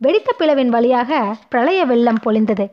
வெடித்த 0.02 0.30
பிளவின் 0.38 0.72
வழியாக 0.74 1.36
பிரளய 1.48 1.84
வெள்ளம் 1.84 2.20
பொழிந்தது. 2.26 2.66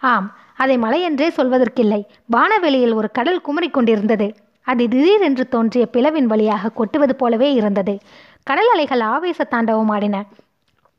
ஆம் 0.00 0.26
அதை 0.56 0.78
மலையென்றே 0.78 1.28
சொல்வதற்கில்லை. 1.36 2.00
வானவெளியில் 2.26 2.94
ஒரு 2.94 3.10
கடல் 3.10 3.40
குமரி 3.40 3.68
கொண்டிருந்தது. 3.68 4.34
அது 4.62 4.88
திடீரென்று 4.88 5.48
தோன்றிய 5.48 5.88
பிளவின் 5.92 6.28
வழியாக 6.32 6.70
கொட்டுவது 6.70 7.14
போலவே 7.16 7.52
இருந்தது. 7.52 7.98
கடல் 8.42 8.70
அலைகள் 8.72 9.00
ஆவேச 9.00 9.44
தாண்டவம் 9.44 9.88
ஆடின. 9.88 10.24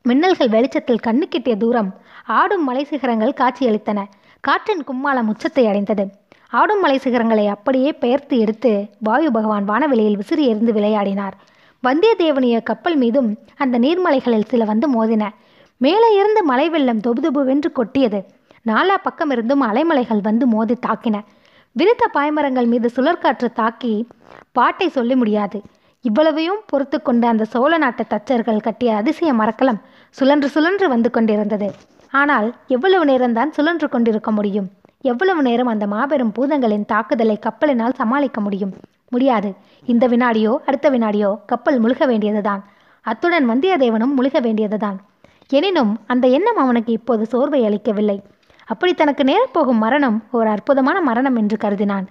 மின்னல்கள் 0.08 0.48
வெளிச்சத்தில் 0.48 1.04
கண்ணு 1.06 1.26
கிட்டிய 1.28 1.56
தூரம் 1.56 1.90
ஆடும் 2.26 2.64
மலை 2.64 2.84
சிகரங்கள் 2.84 3.38
காட்சியளித்தன. 3.40 4.00
காற்றின் 4.40 4.84
கும்மாளம் 4.84 5.28
உச்சத்தை 5.28 5.66
அடைந்தது. 5.66 6.04
ஆடும் 6.50 6.80
மலை 6.80 6.98
சிகரங்களை 6.98 7.46
அப்படியே 7.46 7.92
பெயர்த்து 7.92 8.38
எடுத்து 8.38 8.72
வாயு 8.98 9.30
பகவான் 9.32 9.64
வானவெளியில் 9.64 10.16
விசிறி 10.16 10.46
எறிந்து 10.46 10.72
விளையாடினார். 10.72 11.36
வந்தியத்தேவனிய 11.82 12.62
கப்பல் 12.62 12.96
மீதும் 12.96 13.38
அந்த 13.56 13.78
நீர்மலைகளில் 13.78 14.50
சில 14.52 14.64
வந்து 14.64 14.86
மோதின. 14.94 15.26
மேலே 15.82 16.14
இருந்து 16.14 16.44
மலை 16.44 16.68
வெள்ளம் 16.68 17.00
தொபுதொபுவென்று 17.00 17.72
கொட்டியது. 17.72 18.18
நாலா 18.66 18.96
பக்கமிருந்தும் 19.04 19.62
அலைமலைகள் 19.68 20.20
வந்து 20.22 20.46
மோதி 20.46 20.74
தாக்கின. 20.86 21.16
விரித்த 21.72 22.10
பாய்மரங்கள் 22.14 22.66
மீது 22.66 22.90
சுழற்காற்று 22.96 23.52
தாக்கி 23.52 24.06
பாட்டை 24.52 24.88
சொல்ல 24.88 25.16
முடியாது. 25.16 25.62
இவ்வளவையும் 26.00 26.60
பொறுத்து 26.66 27.02
கொண்ட 27.02 27.28
அந்த 27.28 27.44
சோழ 27.44 27.78
நாட்டு 27.78 28.04
தச்சர்கள் 28.10 28.60
கட்டிய 28.60 28.96
அதிசய 28.96 29.32
மரக்கலம் 29.32 29.80
சுழன்று 30.10 30.48
சுழன்று 30.48 30.88
வந்து 30.88 31.10
கொண்டிருந்தது. 31.10 31.72
ஆனால் 32.10 32.54
எவ்வளவு 32.66 33.04
நேரம்தான் 33.04 33.50
சுழன்று 33.50 33.88
கொண்டிருக்க 33.88 34.30
முடியும்? 34.30 34.70
எவ்வளவு 35.00 35.42
நேரம் 35.42 35.66
அந்த 35.66 35.86
மாபெரும் 35.86 36.32
பூதங்களின் 36.38 36.84
தாக்குதலை 36.84 37.38
கப்பலினால் 37.38 37.92
சமாளிக்க 37.92 38.40
முடியும்? 38.40 38.74
முடியாது. 39.08 39.52
இந்த 39.84 40.06
வினாடியோ 40.06 40.60
அடுத்த 40.66 40.90
வினாடியோ 40.90 41.30
கப்பல் 41.46 41.82
முழுக 41.82 42.06
வேண்டியதுதான். 42.06 42.64
அத்துடன் 43.04 43.48
வந்தியத்தேவனும் 43.50 44.16
முழுக 44.18 44.40
வேண்டியதுதான். 44.42 44.98
எனினும் 45.50 46.00
அந்த 46.06 46.28
எண்ணம் 46.28 46.56
அவனுக்கு 46.56 46.92
இப்போது 46.92 47.26
சோர்வை 47.26 47.64
அளிக்கவில்லை. 47.64 48.22
அப்படி 48.66 48.94
தனக்கு 48.94 49.24
நேரப்போகும் 49.24 49.78
மரணம் 49.78 50.24
ஒரு 50.30 50.48
அற்புதமான 50.48 51.00
மரணம் 51.00 51.36
என்று 51.36 51.56
கருதினான். 51.56 52.06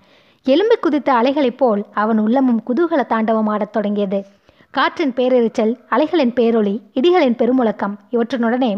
எலும்பி 0.46 0.76
குதித்த 0.82 1.14
அலைகளைப் 1.14 1.58
போல் 1.58 1.86
அவன் 1.94 2.18
உள்ளமும் 2.18 2.62
குதூகல 2.68 3.06
தாண்டவம் 3.06 3.48
ஆடத் 3.48 3.72
தொடங்கியது. 3.72 4.26
காற்றின் 4.72 5.14
பேரெரிச்சல் 5.14 5.74
அலைகளின் 5.90 6.34
பேரொளி 6.34 6.82
இடிகளின் 6.94 7.38
பெருமுழக்கம் 7.38 7.96
இவற்றினுடனே 8.12 8.72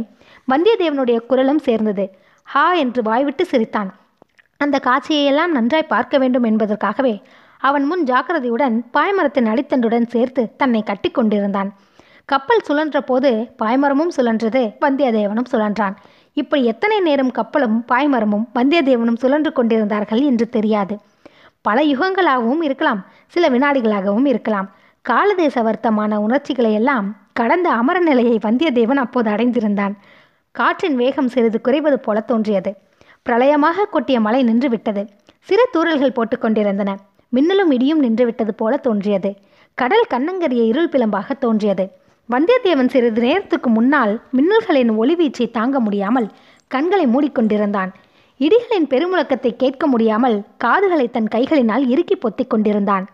வந்தியத்தேவனுடைய 0.47 1.25
குரலும் 1.25 1.59
சேர்ந்தது. 1.59 2.15
ஹா 2.43 2.73
என்று 2.73 3.01
வாய்விட்டு 3.01 3.45
சிரித்தான். 3.45 3.95
அந்த 4.57 4.79
காட்சியையெல்லாம் 4.83 5.47
நன்றாய் 5.47 5.91
பார்க்க 5.93 6.17
வேண்டும் 6.17 6.43
என்பதற்காகவே 6.43 7.21
அவன் 7.59 7.85
முன் 7.85 8.03
ஜாக்கிரதையுடன் 8.03 8.75
பாய்மரத்தின் 8.93 9.49
அடித்தண்டுடன் 9.51 10.05
சேர்த்து 10.05 10.55
தன்னை 10.57 10.83
கட்டி 10.83 11.09
கொண்டிருந்தான். 11.09 11.73
கப்பல் 12.31 12.65
சுழன்ற 12.67 12.97
போது 12.99 13.29
பாய்மரமும் 13.59 14.11
சுழன்றது 14.17 14.59
வந்தியத்தேவனும் 14.83 15.49
சுழன்றான். 15.51 15.95
இப்படி 16.33 16.65
எத்தனை 16.65 16.99
நேரம் 16.99 17.31
கப்பலும் 17.31 17.77
பாய்மரமும் 17.91 18.45
வந்தியத்தேவனும் 18.55 19.17
சுழன்று 19.17 19.51
கொண்டிருந்தார்கள் 19.51 20.21
என்று 20.21 20.49
தெரியாது. 20.49 20.95
பல 21.61 21.83
யுகங்களாகவும் 21.83 22.61
இருக்கலாம் 22.61 23.01
சில 23.27 23.49
வினாடிகளாகவும் 23.49 24.25
இருக்கலாம். 24.25 24.69
காலதேச 25.01 25.63
வர்த்தமான 25.63 26.15
உணர்ச்சிகளை 26.15 26.73
எல்லாம் 26.73 27.07
கடந்த 27.33 27.69
அமர 27.69 27.99
நிலையை 27.99 28.39
வந்தியத்தேவன் 28.45 29.03
அப்போது 29.05 29.29
அடைந்திருந்தான். 29.31 29.95
காற்றின் 30.51 30.95
வேகம் 30.95 31.27
சிறிது 31.27 31.61
குறைவது 31.61 31.99
போல 31.99 32.19
தோன்றியது. 32.19 32.73
பிரளயமாக 33.25 33.87
கொட்டிய 33.93 34.19
மழை 34.19 34.43
நின்றுவிட்டது. 34.43 35.03
சிறு 35.39 35.65
தூறல்கள் 35.73 36.15
போட்டுக்கொண்டிருந்தன 36.17 36.93
மின்னலும் 37.29 37.71
இடியும் 37.71 38.03
நின்றுவிட்டது 38.03 38.53
போல 38.61 38.77
தோன்றியது. 38.77 39.31
கடல் 39.77 40.11
கண்ணங்கரிய 40.13 40.63
இருள் 40.71 40.89
பிளம்பாக 40.89 41.37
தோன்றியது. 41.39 41.85
வந்தியத்தேவன் 42.29 42.89
சிறிது 42.89 43.21
நேரத்துக்கு 43.21 43.69
முன்னால் 43.69 44.21
மின்னல்களின் 44.33 44.91
ஒளிவீச்சை 45.01 45.51
தாங்க 45.51 45.79
முடியாமல் 45.79 46.27
கண்களை 46.67 47.05
மூடிக்கொண்டிருந்தான். 47.05 47.91
இடிகளின் 48.39 48.87
பெருமுழக்கத்தை 48.89 49.51
கேட்க 49.55 49.87
முடியாமல் 49.87 50.43
காதுகளை 50.57 51.07
தன் 51.09 51.27
கைகளினால் 51.35 51.87
இறுக்கி 51.87 52.15
பொத்திக் 52.15 52.49
கொண்டிருந்தான். 52.49 53.05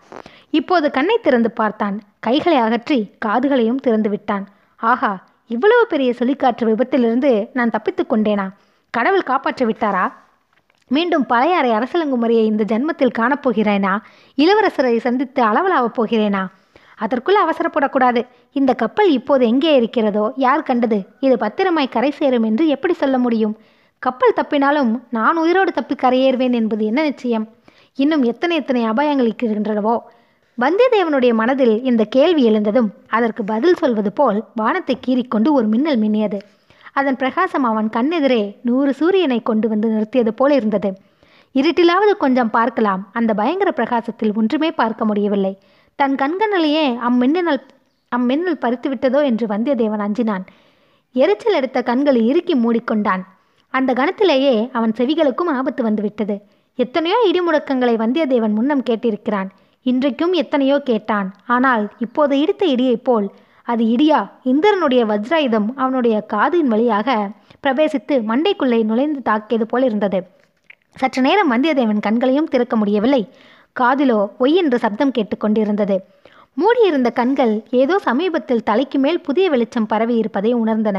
இப்போது 0.50 0.90
கண்ணை 0.90 1.16
திறந்து 1.22 1.50
பார்த்தான். 1.50 2.00
கைகளை 2.18 2.58
அகற்றி 2.58 2.98
காதுகளையும் 3.26 3.82
திறந்து 3.86 4.10
விட்டான். 4.10 4.48
ஆஹா 4.76 5.24
இவ்வளவு 5.46 5.86
பெரிய 5.86 6.14
சுழிக்காற்று 6.18 6.64
விபத்திலிருந்து 6.70 7.48
நான் 7.52 7.70
தப்பித்துக் 7.70 8.12
கொண்டேனா? 8.12 8.46
கடவுள் 8.90 9.28
காப்பாற்றி 9.30 9.64
விட்டாரா? 9.64 10.12
மீண்டும் 10.88 11.26
பழையாறை 11.26 11.70
அரசலங்குமுறையை 11.70 12.44
இந்த 12.44 12.64
ஜென்மத்தில் 12.64 13.16
காணப்போகிறேனா? 13.18 13.94
இளவரசரை 14.36 14.96
சந்தித்து 14.98 15.42
அளவலாவப் 15.42 15.96
போகிறேனா? 15.98 16.42
அதற்குள் 16.98 17.42
அவசரப்படக்கூடாது. 17.44 18.20
இந்த 18.52 18.72
கப்பல் 18.74 19.10
இப்போது 19.10 19.42
எங்கே 19.46 19.72
இருக்கிறதோ 19.80 20.24
யார் 20.36 20.62
கண்டது? 20.62 20.98
இது 21.20 21.34
பத்திரமாய் 21.36 21.94
கரை 21.96 22.10
சேரும் 22.10 22.42
என்று 22.42 22.66
எப்படி 22.74 22.94
சொல்ல 22.94 23.18
முடியும்? 23.18 23.54
கப்பல் 23.98 24.36
தப்பினாலும் 24.40 24.92
நான் 25.16 25.36
உயிரோடு 25.36 25.72
தப்பி 25.72 25.94
கரையேறுவேன் 25.94 26.56
என்பது 26.60 26.84
என்ன 26.84 27.02
நிச்சயம்? 27.02 27.46
இன்னும் 27.94 28.22
எத்தனை 28.22 28.56
எத்தனை 28.56 28.82
அபாயங்கள் 28.90 29.28
இருக்கின்றனவோ? 29.28 29.96
வந்தியத்தேவனுடைய 30.58 31.32
மனதில் 31.34 31.74
இந்த 31.82 32.02
கேள்வி 32.04 32.42
எழுந்ததும் 32.42 32.88
அதற்கு 33.16 33.42
பதில் 33.44 33.74
சொல்வது 33.74 34.10
போல் 34.12 34.38
வானத்தை 34.54 34.96
கீறிக்கொண்டு 35.06 35.48
ஒரு 35.52 35.66
மின்னல் 35.66 36.00
மின்னியது. 36.00 36.38
அதன் 36.92 37.16
பிரகாசம் 37.16 37.66
அவன் 37.70 37.88
கண்ணெதிரே 37.96 38.42
நூறு 38.62 38.92
சூரியனை 39.00 39.40
கொண்டு 39.42 39.66
வந்து 39.68 39.88
நிறுத்தியது 39.88 40.32
போல 40.40 40.54
இருந்தது. 40.54 40.90
இருட்டிலாவது 41.54 42.12
கொஞ்சம் 42.16 42.50
பார்க்கலாம். 42.50 43.02
அந்த 43.12 43.30
பயங்கர 43.34 43.70
பிரகாசத்தில் 43.70 44.34
ஒன்றுமே 44.34 44.70
பார்க்க 44.70 45.04
முடியவில்லை. 45.04 45.52
தன் 46.00 46.14
கண்கண்ணிலேயே 46.14 46.84
அம்மின்னல் 47.06 47.60
அம்மின்னல் 48.16 48.60
பறித்து 48.62 48.88
விட்டதோ 48.90 49.20
என்று 49.24 49.46
வந்தியத்தேவன் 49.46 50.02
அஞ்சினான். 50.04 50.44
எரிச்சல் 51.12 51.56
எடுத்த 51.60 51.78
கண்களை 51.82 52.20
இறுக்கி 52.26 52.54
மூடிக்கொண்டான். 52.54 53.22
அந்த 53.74 53.92
கணத்திலேயே 53.92 54.68
அவன் 54.72 54.92
செவிகளுக்கும் 54.98 55.50
ஆபத்து 55.54 55.82
வந்துவிட்டது. 55.82 56.36
எத்தனையோ 56.74 57.18
இடிமுடக்கங்களை 57.30 57.94
வந்தியத்தேவன் 58.04 58.54
முன்னம் 58.58 58.86
கேட்டிருக்கிறான். 58.90 59.50
இன்றைக்கும் 59.82 60.32
எத்தனையோ 60.32 60.78
கேட்டான். 60.78 61.28
ஆனால் 61.46 61.84
இப்போது 61.98 62.40
இடித்த 62.40 62.66
இடியைப் 62.66 63.04
போல் 63.04 63.28
அது 63.62 63.84
இடியா? 63.84 64.20
இந்திரனுடைய 64.42 65.04
வஜ்ராயுதம் 65.06 65.68
அவனுடைய 65.74 66.26
காதின் 66.32 66.72
வழியாக 66.74 67.18
பிரவேசித்து 67.62 68.16
மண்டைக்குள்ளே 68.30 68.80
நுழைந்து 68.84 69.22
தாக்கியது 69.22 69.66
போல் 69.66 69.82
இருந்தது. 69.82 70.20
சற்று 70.94 71.22
நேரம் 71.22 71.52
வந்தியத்தேவன் 71.52 72.04
கண்களையும் 72.06 72.52
திறக்க 72.52 72.76
முடியவில்லை. 72.76 73.22
காதிலோ 73.80 74.18
ஒய் 74.38 74.54
என்ற 74.54 74.76
சப்தம் 74.78 75.14
கேட்டுக்கொண்டிருந்தது 75.18 75.96
மூடியிருந்த 76.54 77.10
கண்கள் 77.10 77.52
ஏதோ 77.70 77.98
சமீபத்தில் 77.98 78.62
தலைக்கு 78.62 78.98
மேல் 78.98 79.20
புதிய 79.20 79.50
வெளிச்சம் 79.50 79.86
பரவி 79.86 80.16
இருப்பதை 80.16 80.54
உணர்ந்தன. 80.54 80.98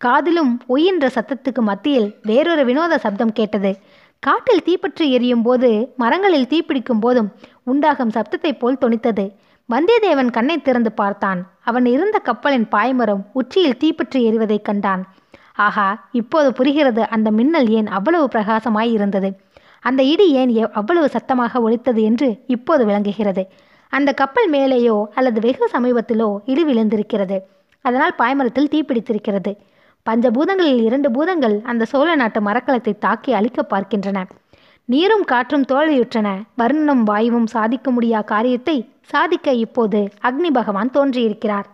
காதிலும் 0.00 0.52
ஒய் 0.68 0.84
என்ற 0.84 1.06
சத்தத்துக்கு 1.14 1.62
மத்தியில் 1.62 2.08
வேறொரு 2.22 2.64
வினோத 2.64 2.98
சப்தம் 2.98 3.32
கேட்டது. 3.32 3.70
காட்டில் 4.22 4.62
தீப்பற்றி 4.62 5.04
எரியும் 5.12 5.42
போது 5.42 5.92
மரங்களில் 5.96 6.48
தீப்பிடிக்கும் 6.48 7.00
போதும் 7.00 7.28
உண்டாகும் 7.62 8.14
சப்தத்தைப் 8.14 8.58
போல் 8.58 8.80
தொனித்தது. 8.80 9.24
வந்தியத்தேவன் 9.68 10.30
கண்ணை 10.30 10.56
திறந்து 10.62 10.92
பார்த்தான். 10.92 11.40
அவன் 11.64 11.86
இருந்த 11.86 12.18
கப்பலின் 12.18 12.68
பாய்மரம் 12.70 13.22
உச்சியில் 13.32 13.76
தீப்பற்றி 13.76 14.20
எரிவதைக் 14.30 14.64
கண்டான். 14.64 15.02
ஆஹா 15.66 16.08
இப்போது 16.12 16.52
புரிகிறது 16.52 17.08
அந்த 17.08 17.30
மின்னல் 17.30 17.68
ஏன் 17.68 17.86
அவ்வளவு 17.86 18.26
பிரகாசமாய் 18.34 18.90
இருந்தது. 18.90 19.30
அந்த 19.80 20.02
இடி 20.02 20.26
ஏன் 20.32 20.52
அவ்வளவு 20.72 21.08
சத்தமாக 21.08 21.60
ஒலித்தது 21.60 22.02
என்று 22.02 22.28
இப்போது 22.46 22.84
விளங்குகிறது. 22.84 23.42
அந்த 23.92 24.12
கப்பல் 24.12 24.50
மேலேயோ 24.50 25.04
அல்லது 25.14 25.40
வெகு 25.40 25.66
சமீபத்திலோ 25.72 26.28
இடி 26.44 26.64
விழுந்திருக்கிறது. 26.64 27.38
அதனால் 27.84 28.14
பாய்மரத்தில் 28.18 28.72
தீப்பிடித்திருக்கிறது 28.74 29.52
பஞ்சபூதங்களில் 30.06 30.82
இரண்டு 30.82 31.10
பூதங்கள் 31.10 31.60
அந்த 31.62 31.84
சோழ 31.84 32.14
நாட்டு 32.14 32.40
மரக்கலத்தை 32.40 32.98
தாக்கி 32.98 33.32
அழிக்க 33.32 33.62
பார்க்கின்றன. 33.62 34.18
நீரும் 34.84 35.24
காற்றும் 35.24 35.64
தோல்வியுற்றன. 35.64 36.28
வருணனும் 36.58 37.02
வாயுவும் 37.02 37.46
சாதிக்க 37.46 37.90
முடியா 37.90 38.20
காரியத்தை 38.20 38.76
சாதிக்க 39.02 39.52
இப்போது 39.52 40.08
அக்னி 40.22 40.50
பகவான் 40.50 40.90
தோன்றியிருக்கிறார். 40.90 41.66